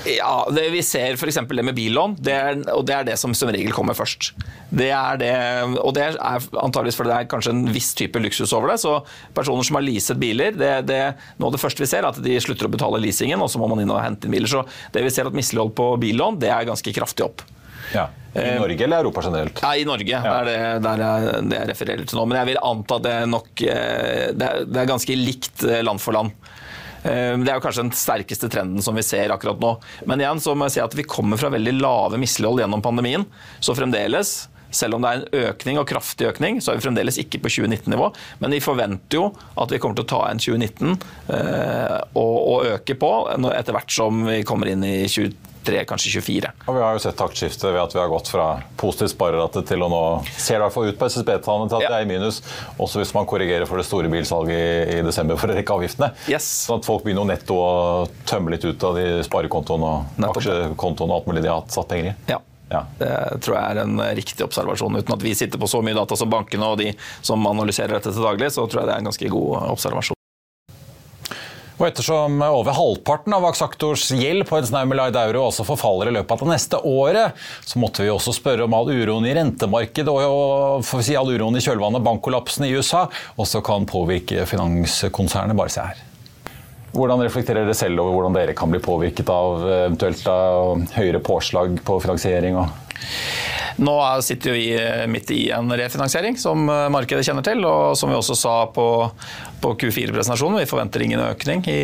Ja, 0.09 0.47
det 0.55 0.68
Vi 0.73 0.83
ser 0.87 1.16
f.eks. 1.16 1.40
det 1.49 1.64
med 1.64 1.75
billån, 1.77 2.16
det 2.21 2.35
er, 2.37 2.61
og 2.73 2.85
det 2.87 2.94
er 2.94 3.09
det 3.09 3.16
som 3.21 3.35
som 3.37 3.51
regel 3.53 3.73
kommer 3.75 3.97
først. 3.97 4.31
Det 4.71 4.90
er 4.94 5.18
det, 5.21 5.33
og 5.81 5.94
det 5.97 6.05
er 6.05 6.16
antageligvis 6.61 6.99
fordi 6.99 7.12
det 7.12 7.18
er 7.18 7.29
kanskje 7.33 7.55
en 7.57 7.66
viss 7.73 7.90
type 7.99 8.21
luksus 8.23 8.53
over 8.57 8.73
det. 8.73 8.79
så 8.85 8.99
Personer 9.35 9.66
som 9.66 9.81
har 9.81 9.87
leaset 9.88 10.21
biler, 10.21 10.53
det, 10.57 10.73
det, 10.88 11.03
noe 11.40 11.51
av 11.51 11.57
det 11.57 11.62
første 11.64 11.85
vi 11.85 11.90
ser, 11.90 12.05
er 12.05 12.12
at 12.12 12.23
de 12.25 12.40
slutter 12.44 12.68
å 12.68 12.73
betale 12.73 13.01
leasingen, 13.03 13.40
og 13.40 13.51
så 13.53 13.61
må 13.61 13.71
man 13.73 13.83
inn 13.83 13.92
og 13.92 14.03
hente 14.05 14.29
inn 14.29 14.37
biler. 14.37 14.51
Så 14.51 14.64
det 14.94 15.05
vi 15.07 15.12
ser 15.12 15.29
at 15.29 15.37
mislighold 15.37 15.75
på 15.79 15.94
billån, 16.05 16.40
det 16.44 16.53
er 16.53 16.68
ganske 16.68 16.94
kraftig 16.94 17.27
opp. 17.27 17.44
Ja. 17.94 18.09
I 18.38 18.59
Norge 18.61 18.85
eller 18.85 19.03
Europa 19.03 19.24
generelt? 19.24 19.61
Ja, 19.64 19.72
I 19.74 19.87
Norge. 19.88 20.12
Ja. 20.12 20.35
Det 20.46 20.55
er 20.55 20.83
det, 20.85 20.92
jeg, 21.01 21.40
det 21.48 21.59
jeg 21.59 21.70
refererer 21.72 22.05
til 22.07 22.20
nå. 22.20 22.27
Men 22.29 22.38
jeg 22.38 22.51
vil 22.53 22.61
anta 22.70 22.98
at 22.98 23.07
det 23.07 23.14
nok 23.33 23.48
det 23.59 23.72
er, 23.72 24.61
det 24.68 24.83
er 24.83 24.90
ganske 24.92 25.16
likt 25.18 25.64
land 25.87 26.03
for 26.03 26.14
land. 26.14 26.37
Det 27.03 27.48
er 27.48 27.57
jo 27.57 27.62
kanskje 27.64 27.87
den 27.87 27.94
sterkeste 27.96 28.51
trenden 28.53 28.85
som 28.85 28.94
vi 28.98 29.07
ser 29.07 29.33
akkurat 29.35 29.59
nå. 29.62 29.72
Men 30.11 30.22
igjen 30.22 30.42
så 30.44 30.55
må 30.55 30.68
jeg 30.68 30.77
si 30.77 30.85
at 30.85 30.94
vi 30.98 31.07
kommer 31.09 31.40
fra 31.40 31.51
veldig 31.55 31.74
lave 31.81 32.20
mislighold 32.20 32.62
gjennom 32.62 32.85
pandemien. 32.85 33.27
Så 33.64 33.74
fremdeles 33.79 34.37
selv 34.70 34.98
om 34.98 35.05
det 35.05 35.11
er 35.11 35.20
en 35.20 35.46
økning 35.48 35.81
og 35.81 35.88
kraftig 35.88 36.29
økning, 36.29 36.61
så 36.61 36.72
er 36.72 36.79
vi 36.79 36.85
fremdeles 36.85 37.18
ikke 37.20 37.40
på 37.44 37.53
2019-nivå. 37.53 38.11
Men 38.42 38.55
vi 38.55 38.62
forventer 38.64 39.20
jo 39.20 39.29
at 39.59 39.72
vi 39.72 39.81
kommer 39.81 39.98
til 39.98 40.07
å 40.07 40.11
ta 40.12 40.22
en 40.29 40.42
2019 40.42 40.90
eh, 41.35 41.98
og, 42.12 42.37
og, 42.37 42.66
øke 42.74 42.98
på 43.01 43.12
etter 43.55 43.77
hvert 43.77 43.94
som 43.94 44.27
vi 44.29 44.42
kommer 44.48 44.72
inn 44.72 44.85
i 44.87 44.96
2023, 45.59 45.85
kanskje 45.85 46.11
24. 46.21 46.53
Og 46.66 46.77
vi 46.77 46.83
har 46.83 46.97
jo 46.97 47.03
sett 47.03 47.16
taktskifte 47.18 47.73
ved 47.73 47.81
at 47.83 47.94
vi 47.94 48.01
har 48.01 48.09
gått 48.09 48.29
fra 48.29 48.47
positivt 48.77 49.12
sparerate 49.14 49.62
til 49.66 49.83
å 49.83 49.88
nå 49.90 50.03
ser 50.37 50.59
det 50.59 50.61
i 50.61 50.64
hvert 50.66 50.75
fall 50.75 50.88
ut 50.88 50.99
på 50.99 51.09
SSB-tallene 51.09 51.68
til 51.68 51.79
at 51.79 51.85
ja. 51.85 51.90
det 51.92 52.01
er 52.01 52.07
i 52.07 52.11
minus. 52.11 52.40
Også 52.79 53.03
hvis 53.03 53.14
man 53.16 53.29
korrigerer 53.29 53.68
for 53.68 53.81
det 53.81 53.87
store 53.88 54.11
bilsalget 54.12 54.55
i, 54.57 54.99
i 54.99 55.07
desember 55.07 55.38
for 55.40 55.51
å 55.51 55.57
rekke 55.59 55.79
avgiftene. 55.79 56.12
Yes. 56.31 56.47
Sånn 56.68 56.83
at 56.83 56.88
folk 56.88 57.05
begynner 57.07 57.29
netto 57.29 57.59
å 57.59 57.73
tømme 58.29 58.55
litt 58.55 58.66
ut 58.66 58.88
av 58.88 58.99
de 58.99 59.09
sparekontoene 59.27 59.94
og 59.94 60.29
aksjekontoene 60.33 61.12
og 61.12 61.21
alt 61.21 61.33
mulig 61.33 61.44
de 61.47 61.53
har 61.53 61.66
satt 61.73 61.90
penger 61.90 62.12
i. 62.12 62.16
Ja. 62.33 62.42
Ja. 62.68 62.83
Det 62.99 63.38
tror 63.47 63.57
jeg 63.57 63.64
er 63.64 63.79
en 63.81 64.03
riktig 64.18 64.44
observasjon. 64.44 65.01
Uten 65.01 65.16
at 65.16 65.25
vi 65.25 65.33
sitter 65.37 65.61
på 65.61 65.71
så 65.71 65.81
mye 65.85 65.97
data 65.97 66.18
som 66.21 66.29
bankene 66.29 66.68
og 66.68 66.77
de 66.83 66.92
som 67.25 67.49
analyserer 67.49 67.97
dette 67.97 68.12
til 68.12 68.29
daglig, 68.29 68.53
så 68.53 68.68
tror 68.68 68.85
jeg 68.85 68.90
det 68.90 68.97
er 68.99 69.05
en 69.05 69.09
ganske 69.09 69.33
god 69.33 69.73
observasjon. 69.73 70.18
Og 71.79 71.85
ettersom 71.87 72.41
over 72.43 72.75
halvparten 72.75 73.35
av 73.37 73.45
Aksaktors 73.47 74.09
gjeld 74.11 74.49
på 74.49 74.59
en 74.59 74.67
snau 74.67 74.83
milliard 74.91 75.14
euro 75.21 75.45
også 75.47 75.62
forfaller 75.69 76.11
i 76.11 76.14
løpet 76.17 76.35
av 76.35 76.43
det 76.43 76.51
neste 76.51 76.81
året, 76.83 77.38
så 77.62 77.79
måtte 77.79 78.03
vi 78.03 78.11
også 78.11 78.35
spørre 78.35 78.67
om 78.67 78.75
all 78.75 78.91
uroen 78.91 79.29
i 79.31 79.35
rentemarkedet 79.38 80.11
og 80.11 80.83
å 80.83 81.03
si 81.07 81.14
all 81.19 81.31
uroen 81.31 81.59
i 81.59 81.62
kjølvannet 81.62 82.03
bankkollapsen 82.03 82.67
i 82.67 82.73
USA 82.75 83.05
også 83.38 83.62
kan 83.62 83.87
påvirke 83.87 84.43
finanskonsernet. 84.51 85.55
Bare 85.59 85.71
se 85.71 85.87
her. 85.87 86.03
Hvordan 86.99 87.23
reflekterer 87.23 87.62
dere 87.62 87.77
selv 87.79 88.03
over 88.03 88.17
hvordan 88.17 88.35
dere 88.35 88.59
kan 88.59 88.73
bli 88.73 88.83
påvirket 88.83 89.31
av 89.31 89.62
eventuelt 89.69 90.27
av 90.33 90.83
høyere 90.97 91.23
påslag 91.23 91.79
på 91.87 92.01
finansiering? 92.03 92.59
Nå 93.79 93.95
sitter 94.27 94.57
vi 94.57 94.65
midt 95.07 95.31
i 95.31 95.43
en 95.55 95.71
refinansiering 95.71 96.35
som 96.41 96.65
markedet 96.67 97.23
kjenner 97.27 97.47
til, 97.47 97.63
og 97.63 97.95
som 97.99 98.11
vi 98.11 98.17
også 98.19 98.35
sa 98.35 98.55
på, 98.75 98.87
på 99.63 99.75
Q4-presentasjonen. 99.79 100.59
Vi 100.65 100.71
forventer 100.71 101.05
ingen 101.07 101.23
økning 101.23 101.63
i 101.71 101.83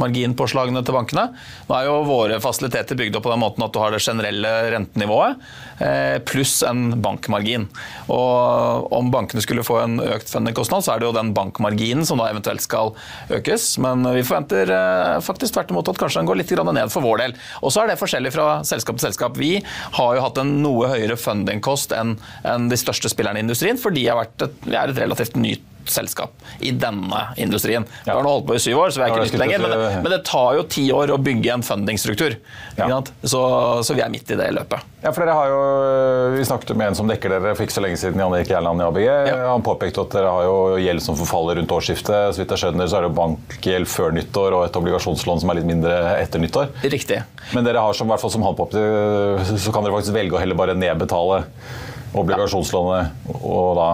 marginpåslagene 0.00 0.82
til 0.86 0.96
bankene. 0.96 1.28
Nå 1.68 1.76
er 1.76 1.88
jo 1.88 1.98
våre 2.08 2.40
fasiliteter 2.42 2.98
bygd 2.98 3.18
opp 3.18 3.26
på 3.26 3.32
den 3.32 3.42
måten 3.42 3.64
at 3.64 3.74
du 3.74 3.80
har 3.82 3.94
det 3.94 4.02
generelle 4.02 4.52
rentenivået 4.74 5.40
eh, 5.82 6.18
pluss 6.28 6.60
en 6.66 7.00
bankmargin. 7.02 7.66
Og 8.12 8.92
om 8.94 9.10
bankene 9.12 9.42
skulle 9.44 9.66
få 9.66 9.80
en 9.82 9.98
økt 10.02 10.30
fundingkostnad, 10.32 10.84
så 10.84 10.94
er 10.94 11.02
det 11.02 11.08
jo 11.08 11.16
den 11.16 11.32
bankmarginen 11.36 12.06
som 12.08 12.20
da 12.20 12.30
eventuelt 12.32 12.64
skal 12.64 12.94
økes. 13.32 13.74
Men 13.82 14.06
vi 14.16 14.24
forventer 14.26 14.72
eh, 14.72 15.18
faktisk 15.24 15.56
tvert 15.56 15.74
imot 15.74 15.92
at 15.92 16.00
kanskje 16.00 16.22
den 16.22 16.30
går 16.30 16.42
litt 16.42 16.54
ned 16.62 16.92
for 16.92 17.04
vår 17.04 17.24
del. 17.24 17.36
Og 17.62 17.74
så 17.74 17.82
er 17.82 17.92
det 17.92 17.98
forskjellig 18.00 18.32
fra 18.34 18.48
selskap 18.66 18.98
til 18.98 19.08
selskap. 19.08 19.36
Vi 19.40 19.56
har 19.98 20.16
jo 20.16 20.24
hatt 20.24 20.40
en 20.40 20.56
noe 20.62 20.92
høyere 20.92 21.18
fundingkost 21.20 21.94
enn 21.96 22.16
de 22.70 22.78
største 22.78 23.10
spillerne 23.12 23.40
i 23.40 23.44
industrien, 23.46 23.80
fordi 23.80 24.06
vi 24.06 24.76
er 24.76 24.88
et 24.88 24.98
relativt 25.02 25.36
nytt 25.40 25.71
selskap 25.90 26.32
i 26.60 26.70
denne 26.70 27.22
industrien. 27.40 27.86
Vi 28.04 28.10
har 28.10 28.22
nå 28.22 28.30
holdt 28.36 28.46
på 28.48 28.56
i 28.56 28.62
syv 28.62 28.78
år, 28.84 28.92
så 28.92 29.00
vi 29.00 29.06
er 29.06 29.14
ikke 29.14 29.24
nytt 29.26 29.40
lenger. 29.42 29.64
Men, 29.64 29.82
men, 30.04 30.10
det 30.12 30.20
tar 30.28 30.56
jo 30.58 30.64
ti 30.70 30.84
år 30.94 31.12
å 31.14 31.18
bygge 31.22 31.54
en 31.56 31.64
fundingstruktur. 31.66 32.36
Ja. 32.78 32.88
Så, 33.22 33.42
så, 33.84 33.96
vi 33.96 34.04
er 34.04 34.12
midt 34.12 34.30
i 34.32 34.38
det 34.38 34.48
løpet. 34.54 34.88
Ja, 35.02 35.10
for 35.10 35.24
dere 35.24 35.34
har 35.34 35.50
jo, 35.50 35.60
Vi 36.36 36.44
snakket 36.46 36.74
med 36.78 36.92
en 36.92 36.98
som 36.98 37.10
dekker 37.10 37.32
dere 37.34 37.54
for 37.56 37.66
ikke 37.66 37.74
så 37.74 37.84
lenge 37.84 37.98
siden, 38.00 38.22
Jan 38.22 38.36
Erik 38.36 38.52
Gjerland 38.52 38.82
i 38.82 38.86
ABG. 38.86 39.08
Han 39.42 39.66
påpekte 39.66 40.06
at 40.06 40.16
dere 40.16 40.32
har 40.36 40.46
jo 40.46 40.56
gjeld 40.82 41.04
som 41.04 41.18
forfaller 41.18 41.60
rundt 41.60 41.76
årsskiftet. 41.76 42.34
Så 42.34 42.42
vidt 42.42 42.54
jeg 42.54 42.64
skjønner, 42.64 42.90
så 42.90 43.00
er 43.00 43.08
det 43.08 43.14
bankgjeld 43.18 43.90
før 43.90 44.16
nyttår 44.16 44.58
og 44.58 44.66
et 44.68 44.80
obligasjonslån 44.82 45.42
som 45.42 45.52
er 45.52 45.60
litt 45.60 45.70
mindre 45.70 45.96
etter 46.18 46.42
nyttår. 46.42 46.70
Riktig. 46.86 47.22
Men 47.52 47.66
dere 47.66 47.82
har 47.82 47.96
som, 47.98 48.10
hvert 48.10 48.22
fall 48.22 48.34
som 48.34 48.46
han 48.46 48.58
påpekte, 48.58 49.58
så 49.58 49.74
kan 49.74 49.84
dere 49.84 49.96
faktisk 49.98 50.16
velge 50.16 50.38
å 50.38 50.42
heller 50.42 50.58
bare 50.58 50.78
nedbetale 50.78 51.42
obligasjonslånet 52.18 53.30
og 53.40 53.78
da 53.78 53.88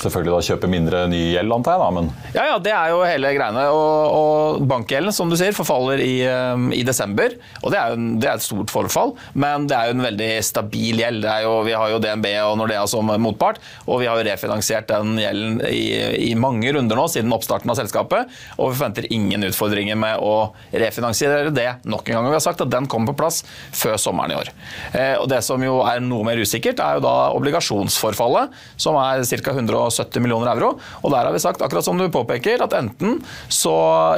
selvfølgelig 0.00 0.34
da 0.34 0.44
kjøpe 0.50 0.70
mindre 0.70 1.02
ny 1.10 1.20
gjeld, 1.34 1.52
antar 1.56 1.76
jeg. 1.76 1.82
da, 1.82 1.88
men... 1.96 2.10
Ja, 2.34 2.44
ja, 2.50 2.56
det 2.62 2.72
er 2.76 2.92
jo 2.92 3.02
hele 3.06 3.32
greiene. 3.36 3.64
Og, 3.72 4.16
og 4.16 4.66
bankgjelden, 4.68 5.14
som 5.14 5.30
du 5.30 5.36
sier, 5.38 5.54
forfaller 5.56 6.02
i, 6.04 6.14
um, 6.28 6.68
i 6.74 6.82
desember. 6.86 7.36
Og 7.62 7.72
det 7.72 7.80
er 7.80 7.92
jo 7.94 7.96
det 8.20 8.28
er 8.28 8.38
et 8.38 8.44
stort 8.44 8.72
forfall, 8.72 9.14
men 9.38 9.66
det 9.70 9.76
er 9.76 9.90
jo 9.90 9.96
en 9.96 10.04
veldig 10.04 10.30
stabil 10.44 11.00
gjeld. 11.02 11.26
Jo, 11.44 11.54
vi 11.66 11.74
har 11.76 11.92
jo 11.92 12.00
DNB 12.02 12.28
og 12.44 12.56
Nordea 12.60 12.84
som 12.90 13.08
motpart, 13.22 13.60
og 13.86 14.02
vi 14.02 14.08
har 14.10 14.18
jo 14.18 14.26
refinansiert 14.26 14.88
den 14.90 15.16
gjelden 15.20 15.60
i, 15.68 15.84
i, 16.28 16.32
mange 16.38 16.72
runder 16.74 16.98
nå 16.98 17.06
siden 17.12 17.34
oppstarten 17.34 17.72
av 17.72 17.78
selskapet. 17.80 18.32
Og 18.58 18.70
vi 18.70 18.78
forventer 18.78 19.08
ingen 19.14 19.46
utfordringer 19.48 19.98
med 19.98 20.20
å 20.22 20.50
refinansiere 20.74 21.54
det 21.54 21.68
nok 21.88 22.08
en 22.10 22.18
gang. 22.18 22.30
Vi 22.30 22.38
har 22.38 22.44
sagt 22.44 22.64
at 22.64 22.72
den 22.72 22.88
kommer 22.90 23.12
på 23.12 23.20
plass 23.22 23.42
før 23.74 23.96
sommeren 24.00 24.34
i 24.34 24.38
år. 24.38 24.52
Eh, 24.92 25.14
og 25.20 25.28
det 25.32 25.42
som 25.46 25.62
jo 25.64 25.80
er 25.86 26.02
noe 26.04 26.26
mer 26.26 26.40
usikkert, 26.40 26.82
er 26.82 26.98
jo 26.98 27.06
da 27.06 27.14
obligasjonsforfallet, 27.36 28.54
som 28.80 28.98
er 29.00 29.24
ca. 29.26 29.54
100 29.56 29.85
170 29.86 30.24
millioner 30.24 30.52
euro. 30.54 30.74
Og 31.02 31.12
der 31.14 31.28
har 31.28 31.34
vi 31.34 31.42
sagt, 31.42 31.62
akkurat 31.64 31.86
som 31.86 31.98
du 32.00 32.08
påpeker, 32.12 32.64
at 32.64 32.76
enten 32.78 33.20
så 33.52 33.76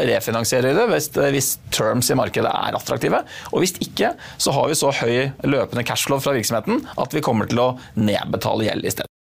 refinansierer 0.09 0.73
vi 0.73 0.79
det 0.79 0.89
hvis, 0.93 1.11
hvis 1.35 1.53
terms 1.75 2.11
i 2.13 2.19
markedet 2.19 2.51
er 2.51 2.79
attraktive, 2.79 3.23
og 3.53 3.63
hvis 3.63 3.77
ikke 3.85 4.15
så 4.41 4.55
har 4.57 4.71
vi 4.71 4.79
så 4.79 4.95
høy 5.03 5.29
løpende 5.49 5.87
cashflow 5.87 6.23
fra 6.23 6.37
virksomheten 6.37 6.85
at 6.99 7.15
vi 7.15 7.25
kommer 7.25 7.51
til 7.51 7.63
å 7.63 7.71
nedbetale 7.99 8.71
gjeld 8.71 8.89
i 8.89 8.97
stedet. 8.97 9.18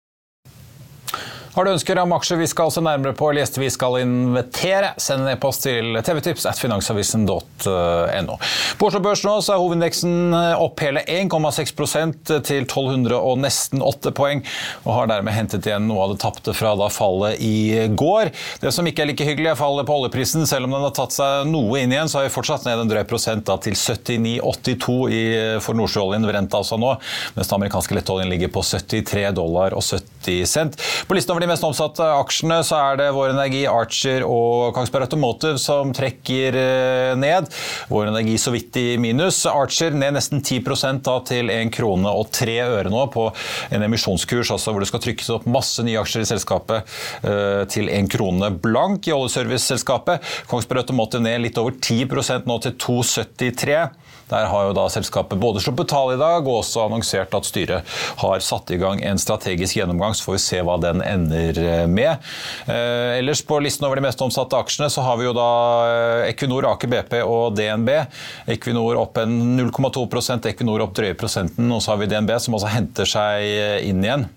Har 1.59 1.66
du 1.66 1.73
ønsker 1.73 1.99
om 1.99 2.12
aksjer 2.14 2.38
vi 2.38 2.47
skal 2.47 2.68
se 2.71 2.79
nærmere 2.87 3.16
på, 3.18 3.33
eller 3.33 3.42
gjester 3.42 3.64
vi 3.64 3.68
skal 3.75 3.97
invitere, 3.99 4.92
send 5.03 5.25
en 5.25 5.33
e-post 5.33 5.64
til 5.64 5.97
tvtips 6.07 6.44
at 6.47 6.61
finansavisen.no. 6.62 8.37
På 8.79 8.87
Oslo 8.87 9.01
Børs 9.03 9.25
nå 9.27 9.33
så 9.42 9.57
er 9.57 9.59
hovedindeksen 9.59 10.37
opp 10.55 10.79
hele 10.87 11.03
1,6% 11.03 12.31
til 12.47 12.62
1200 12.62 13.18
og 13.18 13.42
nesten 13.42 13.83
8 13.83 14.12
poeng, 14.14 14.44
og 14.85 14.92
har 15.01 15.11
dermed 15.11 15.35
hentet 15.35 15.66
igjen 15.66 15.88
noe 15.90 16.05
av 16.05 16.12
det 16.12 16.21
tapte 16.23 16.55
fra 16.55 16.77
da 16.79 16.87
fallet 16.94 17.42
i 17.42 17.88
går. 17.90 18.31
Det 18.62 18.71
som 18.77 18.87
ikke 18.87 19.03
er 19.03 19.11
like 19.11 19.27
hyggelig, 19.27 19.51
er 19.51 19.59
fallet 19.59 19.90
på 19.90 19.99
oljeprisen. 19.99 20.47
Selv 20.47 20.71
om 20.71 20.79
den 20.79 20.87
har 20.87 20.94
tatt 20.94 21.16
seg 21.16 21.51
noe 21.51 21.83
inn 21.83 21.90
igjen, 21.90 22.07
så 22.07 22.21
har 22.21 22.29
vi 22.29 22.35
fortsatt 22.37 22.71
ned 22.71 22.85
en 22.85 22.94
drøy 22.94 23.03
prosent 23.11 23.49
da, 23.51 23.59
til 23.66 23.75
79,82 23.75 25.59
for 25.66 25.83
nordsjøoljen 25.83 26.31
ved 26.31 26.38
renta 26.38 26.62
altså 26.62 26.79
nå, 26.79 26.94
mens 27.35 27.51
den 27.51 27.59
amerikanske 27.59 27.99
lettoljen 27.99 28.31
ligger 28.31 28.55
på 28.55 28.62
73 28.62 29.27
dollar 29.42 29.75
og 29.75 29.83
70 29.83 30.55
cent. 30.55 30.79
På 31.11 31.18
listen 31.18 31.35
over 31.35 31.42
de 31.42 31.47
mest 31.48 31.64
omsatte 31.66 32.04
aksjene 32.18 32.61
så 32.66 32.78
er 32.78 32.98
det 33.00 33.08
Vår 33.16 33.32
Energi, 33.32 33.64
Archer 33.70 34.24
og 34.26 34.74
Kongsberg 34.76 35.08
Automotive 35.08 35.58
som 35.62 35.92
trekker 35.96 36.58
eh, 36.58 37.12
ned. 37.18 37.48
Vår 37.90 38.11
Energi 38.11 38.37
så 38.40 38.52
vidt 38.54 38.76
i 38.80 38.87
minus. 39.00 39.40
Archer 39.50 39.96
ned 39.96 40.16
nesten 40.18 40.42
10% 40.42 41.02
da 41.08 41.18
til 41.28 41.52
1 41.52 41.72
krone 41.74 42.12
og 42.12 42.30
3 42.34 42.58
øre 42.66 42.92
nå 42.92 43.06
på 43.14 43.28
en 43.74 43.87
emisjonskurs 43.87 44.52
altså 44.54 44.74
hvor 44.74 44.84
det 44.84 44.90
skal 44.90 45.04
trykkes 45.04 45.32
opp 45.38 45.48
masse 45.50 45.84
nye 45.87 46.00
aksjer 46.00 46.26
i 46.26 46.30
selskapet 46.32 46.98
eh, 47.22 47.64
til 47.72 47.90
1 47.92 48.11
krone 48.12 48.52
blank 48.64 49.08
i 49.08 49.16
oljeserviceselskapet. 49.16 50.24
Kongsberg 50.50 50.84
Automotive 50.84 51.24
ned 51.24 51.42
litt 51.46 51.61
over 51.61 51.76
10% 51.76 52.48
nå 52.48 52.61
til 52.64 52.78
2,73. 52.88 53.82
Der 54.30 54.48
har 54.50 54.68
jo 54.68 54.76
da 54.76 54.86
selskapet 54.92 55.40
både 55.40 55.62
sluppet 55.64 55.90
tall 55.90 56.14
i 56.14 56.20
dag 56.20 56.46
og 56.46 56.60
også 56.60 56.84
annonsert 56.86 57.34
at 57.34 57.48
styret 57.48 57.98
har 58.22 58.44
satt 58.44 58.70
i 58.74 58.78
gang 58.80 59.02
en 59.04 59.20
strategisk 59.20 59.78
gjennomgang. 59.78 60.16
Så 60.16 60.26
får 60.26 60.36
vi 60.36 60.42
se 60.44 60.62
hva 60.66 60.78
den 60.82 61.02
ender 61.04 61.60
eh, 61.62 61.84
med. 61.90 62.24
Eh, 62.66 63.18
ellers 63.18 63.42
på 63.46 63.60
listen 63.64 63.86
over 63.88 64.00
de 64.00 64.06
mest 64.08 64.22
omsatte 64.24 64.58
aksjene 64.58 64.90
så 64.92 65.04
har 65.06 65.20
vi 65.20 65.28
jo 65.28 65.36
da 65.36 65.50
eh, 65.88 66.30
Equinor, 66.32 66.70
Aker 66.74 66.92
BP 66.92 67.20
og 67.24 67.56
DNB. 67.58 67.92
Equinor 68.56 69.00
opp 69.02 69.20
en 69.22 69.38
0,2% 69.58 70.50
Equinor 70.52 70.86
opp 70.86 70.96
drøye 70.98 71.16
prosenten. 71.18 71.70
Og 71.72 71.84
så 71.84 71.94
har 71.94 72.02
vi 72.02 72.10
DNB 72.10 72.34
som 72.42 72.58
også 72.58 72.74
henter 72.74 73.08
seg 73.08 73.88
inn 73.88 74.04
igjen 74.04 74.28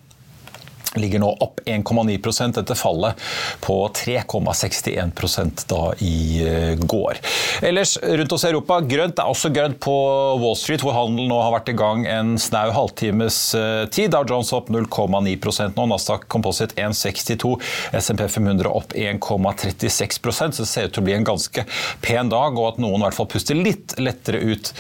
ligger 0.95 1.19
nå 1.19 1.29
opp 1.39 1.59
1,9% 1.65 2.59
etter 2.59 2.75
fallet 2.75 3.19
på 3.63 3.77
3,61% 3.95 5.65
da 5.69 5.81
i 6.03 6.15
eh, 6.47 6.73
går. 6.75 7.19
Ellers 7.61 7.97
rundt 8.01 8.31
oss 8.31 8.45
i 8.45 8.49
Europa, 8.51 8.79
grønt 8.81 9.19
er 9.19 9.31
også 9.31 9.51
grønt 9.53 9.79
på 9.83 9.95
Wall 10.41 10.57
Street, 10.59 10.83
hvor 10.83 10.95
handelen 10.95 11.31
nå 11.31 11.39
har 11.39 11.53
vært 11.55 11.71
i 11.71 11.77
gang 11.79 12.03
en 12.09 12.33
snau 12.41 12.73
halvtimes 12.75 13.39
eh, 13.57 13.85
tid. 13.93 14.11
Dow 14.11 14.27
Jones 14.27 14.51
opp 14.55 14.71
0,9 14.73 15.71
nå, 15.77 15.87
Nasdaq 15.93 16.27
Composite 16.31 16.75
1,62, 16.75 17.53
SMP 18.01 18.27
500 18.27 18.71
opp 18.71 18.95
1,36% 18.97 20.57
så 20.57 20.65
det 20.65 20.69
ser 20.69 20.89
ut 20.89 20.95
til 20.95 21.03
å 21.03 21.07
bli 21.07 21.15
en 21.15 21.27
ganske 21.27 21.65
pen 22.03 22.31
dag, 22.31 22.57
og 22.57 22.73
at 22.73 22.81
noen 22.83 22.99
i 22.99 23.05
hvert 23.07 23.17
fall 23.17 23.29
puster 23.31 23.57
litt 23.57 23.95
lettere 24.01 24.41
ut 24.41 24.73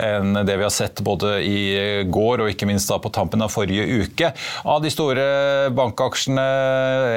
enn 0.00 0.40
det 0.46 0.56
vi 0.56 0.64
har 0.64 0.72
sett 0.72 1.02
både 1.04 1.38
i 1.44 1.60
går 2.08 2.44
og 2.44 2.52
ikke 2.52 2.68
minst 2.68 2.88
da 2.90 2.98
på 3.02 3.12
tampen 3.14 3.42
av 3.44 3.52
forrige 3.52 3.84
uke. 4.04 4.32
Av 4.68 4.80
de 4.82 4.92
store 4.92 5.26
bankaksjene 5.74 6.44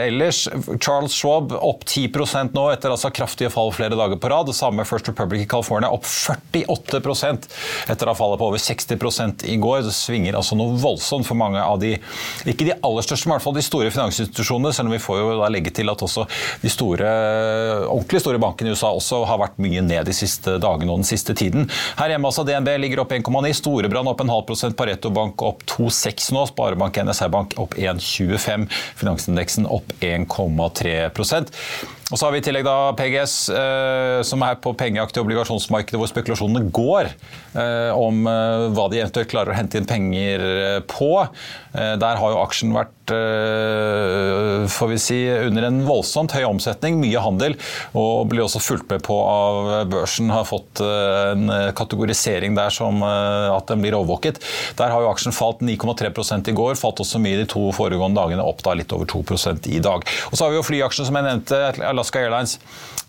ellers. 0.08 0.44
Charles 0.80 1.16
Schwab 1.16 1.54
opp 1.58 1.86
10% 1.86 2.56
nå 2.58 2.68
etter 2.74 2.94
altså 2.94 3.12
kraftige 3.14 3.52
fall 3.54 3.72
flere 3.76 3.98
dager 3.98 4.20
på 4.22 4.32
rad. 4.32 4.50
Det 4.50 4.58
samme 4.58 4.86
First 4.88 5.10
Republic 5.12 5.46
i 5.46 5.50
California 5.50 5.92
opp 5.92 6.08
48 6.08 7.02
etter 7.02 8.08
å 8.08 8.12
ha 8.12 8.18
fallet 8.18 8.40
på 8.42 8.50
over 8.52 8.62
60% 8.62 9.46
i 9.52 9.58
går. 9.62 9.82
Det 9.86 9.96
svinger 9.96 10.38
altså 10.40 10.58
noe 10.60 10.78
voldsomt 10.82 11.28
for 11.28 11.40
mange 11.40 11.62
av 11.62 11.80
de, 11.82 11.94
ikke 12.46 12.68
de 12.68 12.76
aller 12.78 13.06
største, 13.06 13.28
men 13.28 13.36
i 13.36 13.38
hvert 13.38 13.48
fall 13.48 13.58
de 13.58 13.66
store 13.66 13.94
finansinstitusjonene. 13.94 14.74
Selv 14.76 14.92
om 14.92 14.96
vi 14.96 15.02
får 15.04 15.22
jo 15.22 15.32
da 15.42 15.50
legge 15.54 15.74
til 15.76 15.92
at 15.92 16.06
også 16.06 16.28
de 16.62 16.72
store, 16.72 17.12
ordentlig 17.88 18.24
store 18.24 18.42
bankene 18.42 18.72
i 18.72 18.76
USA 18.76 18.92
også 18.96 19.24
har 19.30 19.42
vært 19.42 19.60
mye 19.62 19.84
ned 19.86 20.08
de 20.08 20.16
siste 20.16 20.58
dagene 20.62 20.92
og 20.92 21.02
den 21.02 21.10
siste 21.10 21.36
tiden. 21.38 21.68
Her 22.00 22.14
hjemme 22.14 22.30
altså 22.30 22.46
DNB 22.48 22.74
ligger 22.86 23.04
opp 23.04 23.16
1,9, 23.16 23.54
Storebrand 23.62 24.12
opp 24.12 24.24
en 24.24 24.32
halv 24.34 24.48
prosent, 24.50 24.78
Pareto 24.78 25.12
Bank 25.14 25.42
opp 25.46 25.64
2,6 25.70 26.32
nå, 26.36 26.46
Sparebank 26.52 27.02
NSR 27.06 27.32
Bank 27.34 27.56
opp 27.62 27.78
1,25, 28.38 28.68
finansindeksen 28.96 29.66
opp 29.66 29.94
1,3 30.00 31.46
og 32.12 32.20
så 32.20 32.28
har 32.28 32.36
vi 32.36 32.42
i 32.42 32.44
tillegg 32.44 32.66
da 32.68 32.92
PGS, 33.00 33.36
eh, 33.56 34.20
som 34.28 34.44
er 34.44 34.60
på 34.60 34.74
pengeaktige 34.78 35.24
obligasjonsmarkedet 35.24 36.00
hvor 36.00 36.12
spekulasjonene 36.12 36.68
går 36.76 37.08
eh, 37.08 37.92
om 37.96 38.26
eh, 38.28 38.68
hva 38.76 38.90
de 38.92 39.00
eventuelt 39.00 39.32
klarer 39.32 39.54
å 39.54 39.58
hente 39.58 39.80
inn 39.80 39.88
penger 39.88 40.44
på. 40.92 41.14
Der 41.72 42.18
har 42.20 42.34
jo 42.34 42.42
aksjen 42.42 42.74
vært 42.76 42.98
får 44.72 44.90
vi 44.92 44.98
si, 45.00 45.18
under 45.28 45.66
en 45.68 45.82
voldsomt 45.88 46.32
høy 46.36 46.44
omsetning, 46.48 46.98
mye 47.00 47.20
handel, 47.24 47.56
og 47.98 48.30
blir 48.32 48.44
også 48.44 48.60
fulgt 48.64 48.92
med 48.92 49.04
på 49.04 49.16
av 49.24 49.70
børsen. 49.92 50.32
Har 50.32 50.48
fått 50.48 50.82
en 50.84 51.48
kategorisering 51.76 52.56
der 52.56 52.72
som 52.76 53.00
at 53.04 53.72
den 53.72 53.84
blir 53.84 53.96
overvåket. 53.98 54.40
Der 54.80 54.92
har 54.94 55.04
jo 55.04 55.12
aksjen 55.12 55.36
falt 55.36 55.64
9,3% 55.64 56.52
i 56.52 56.56
går, 56.56 56.80
falt 56.80 57.04
også 57.04 57.20
mye 57.24 57.40
de 57.42 57.48
to 57.52 57.66
foregående 57.76 58.20
dagene, 58.20 58.48
opp 58.48 58.64
da 58.68 58.76
litt 58.80 58.96
over 58.96 59.08
2% 59.12 59.72
i 59.72 59.80
dag. 59.84 60.08
Og 60.32 60.36
så 60.38 60.46
har 60.46 60.54
vi 60.54 60.60
jo 60.60 60.68
flyaksjen 60.68 61.08
som 61.08 61.20
jeg 61.20 61.28
nevnte. 61.28 61.62
Alaska 62.02 62.20
Airlines 62.20 62.58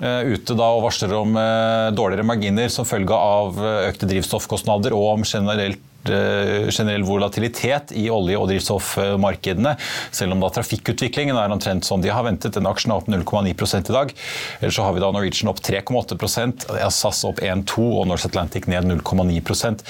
eh, 0.00 0.34
ute 0.34 0.56
da 0.58 0.68
og 0.76 0.84
varsler 0.86 1.14
om 1.16 1.38
eh, 1.38 1.88
dårligere 1.96 2.28
marginer 2.28 2.68
som 2.72 2.88
følge 2.88 3.16
av 3.16 3.56
eh, 3.56 3.88
økte 3.88 4.10
drivstoffkostnader 4.10 4.96
og 4.96 5.16
om 5.16 5.26
generelt 5.26 5.88
generell 6.02 7.04
volatilitet 7.06 7.92
i 7.94 8.08
olje- 8.10 8.34
og 8.34 8.48
drivstoffmarkedene, 8.50 9.76
selv 10.10 10.34
om 10.34 10.40
da 10.42 10.48
trafikkutviklingen 10.50 11.38
er 11.38 11.54
omtrent 11.54 11.86
som 11.86 12.02
de 12.02 12.10
har 12.10 12.26
ventet. 12.26 12.56
Den 12.56 12.66
aksjen 12.66 12.90
er 12.90 12.98
opp 12.98 13.06
0,9 13.06 13.52
i 13.78 13.94
dag. 13.94 14.10
Ellers 14.58 14.80
så 14.80 14.88
har 14.88 14.96
vi 14.96 15.04
da 15.04 15.12
Norwegian 15.14 15.52
opp 15.52 15.62
3,8% 15.62 16.66
SAS 16.90 17.22
opp 17.30 17.38
1,2 17.38 17.86
og 18.00 18.10
Norse 18.10 18.26
Atlantic 18.26 18.66
ned 18.66 18.90
0,9% 18.90 19.86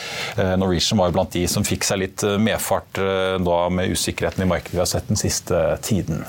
Norwegian 0.60 1.00
var 1.00 1.08
jo 1.08 1.16
blant 1.16 1.32
de 1.32 1.46
som 1.48 1.64
fikk 1.64 1.88
seg 1.88 2.04
litt 2.04 2.28
medfart 2.44 3.00
da 3.48 3.58
med 3.72 3.96
usikkerheten 3.96 4.44
i 4.44 4.52
markedet 4.52 4.76
vi 4.76 4.84
har 4.84 4.92
sett 4.92 5.08
den 5.08 5.24
siste 5.24 5.64
tiden. 5.80 6.26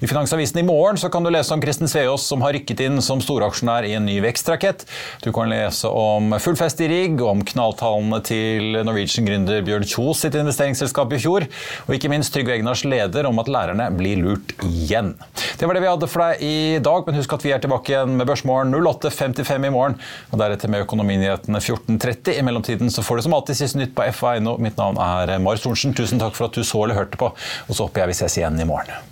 I 0.00 0.08
Finansavisen 0.10 0.58
i 0.60 0.66
morgen 0.66 0.98
så 0.98 1.10
kan 1.12 1.24
du 1.24 1.30
lese 1.32 1.54
om 1.54 1.60
Kristen 1.62 1.90
Sveås 1.90 2.26
som 2.26 2.42
har 2.44 2.54
rykket 2.56 2.80
inn 2.84 3.02
som 3.04 3.20
storaksjonær 3.22 3.86
i 3.88 3.94
en 3.96 4.06
ny 4.06 4.18
vekstrakett. 4.24 4.84
Du 5.22 5.30
kan 5.34 5.50
lese 5.50 5.88
om 5.88 6.34
full 6.42 6.56
fest 6.58 6.80
i 6.82 6.88
rigg, 6.90 7.20
om 7.22 7.44
knalltallene 7.46 8.18
til 8.26 8.80
Norwegian-gründer 8.82 9.62
Bjørn 9.66 9.86
Kjos 9.88 10.24
sitt 10.24 10.36
investeringsselskap 10.38 11.12
i 11.14 11.20
fjor, 11.22 11.46
og 11.86 11.94
ikke 11.96 12.10
minst 12.12 12.34
Trygve 12.34 12.56
Egnars 12.56 12.84
leder 12.88 13.28
om 13.28 13.38
at 13.42 13.50
lærerne 13.52 13.88
blir 13.96 14.22
lurt 14.22 14.54
igjen. 14.66 15.14
Det 15.58 15.68
var 15.68 15.78
det 15.78 15.84
vi 15.84 15.90
hadde 15.90 16.10
for 16.10 16.24
deg 16.24 16.42
i 16.46 16.80
dag, 16.82 17.06
men 17.06 17.20
husk 17.20 17.36
at 17.36 17.46
vi 17.46 17.54
er 17.54 17.62
tilbake 17.62 17.94
igjen 17.94 18.16
med 18.18 18.28
Børsmorgen 18.28 18.74
08.55 18.74 19.68
i 19.68 19.72
morgen, 19.74 19.98
og 20.30 20.42
deretter 20.42 20.72
med 20.72 20.86
Økonominyhetene 20.86 21.62
14.30. 21.62 22.34
I 22.38 22.46
mellomtiden 22.46 22.92
så 22.92 23.04
får 23.06 23.20
du 23.20 23.26
som 23.28 23.38
alltid 23.38 23.62
siste 23.62 23.80
nytt 23.80 23.94
på 23.96 24.08
FA.no. 24.16 24.58
Mitt 24.62 24.80
navn 24.80 25.00
er 25.02 25.36
Marius 25.38 25.66
Thorensen. 25.66 25.96
Tusen 25.96 26.22
takk 26.22 26.36
for 26.38 26.48
at 26.48 26.58
du 26.58 26.64
så 26.66 26.84
eller 26.84 26.98
hørte 26.98 27.20
på, 27.20 27.32
og 27.32 27.72
så 27.72 27.86
håper 27.86 28.06
jeg 28.06 28.14
vi 28.14 28.20
ses 28.24 28.38
igjen 28.40 28.60
i 28.62 28.68
morgen. 28.68 29.11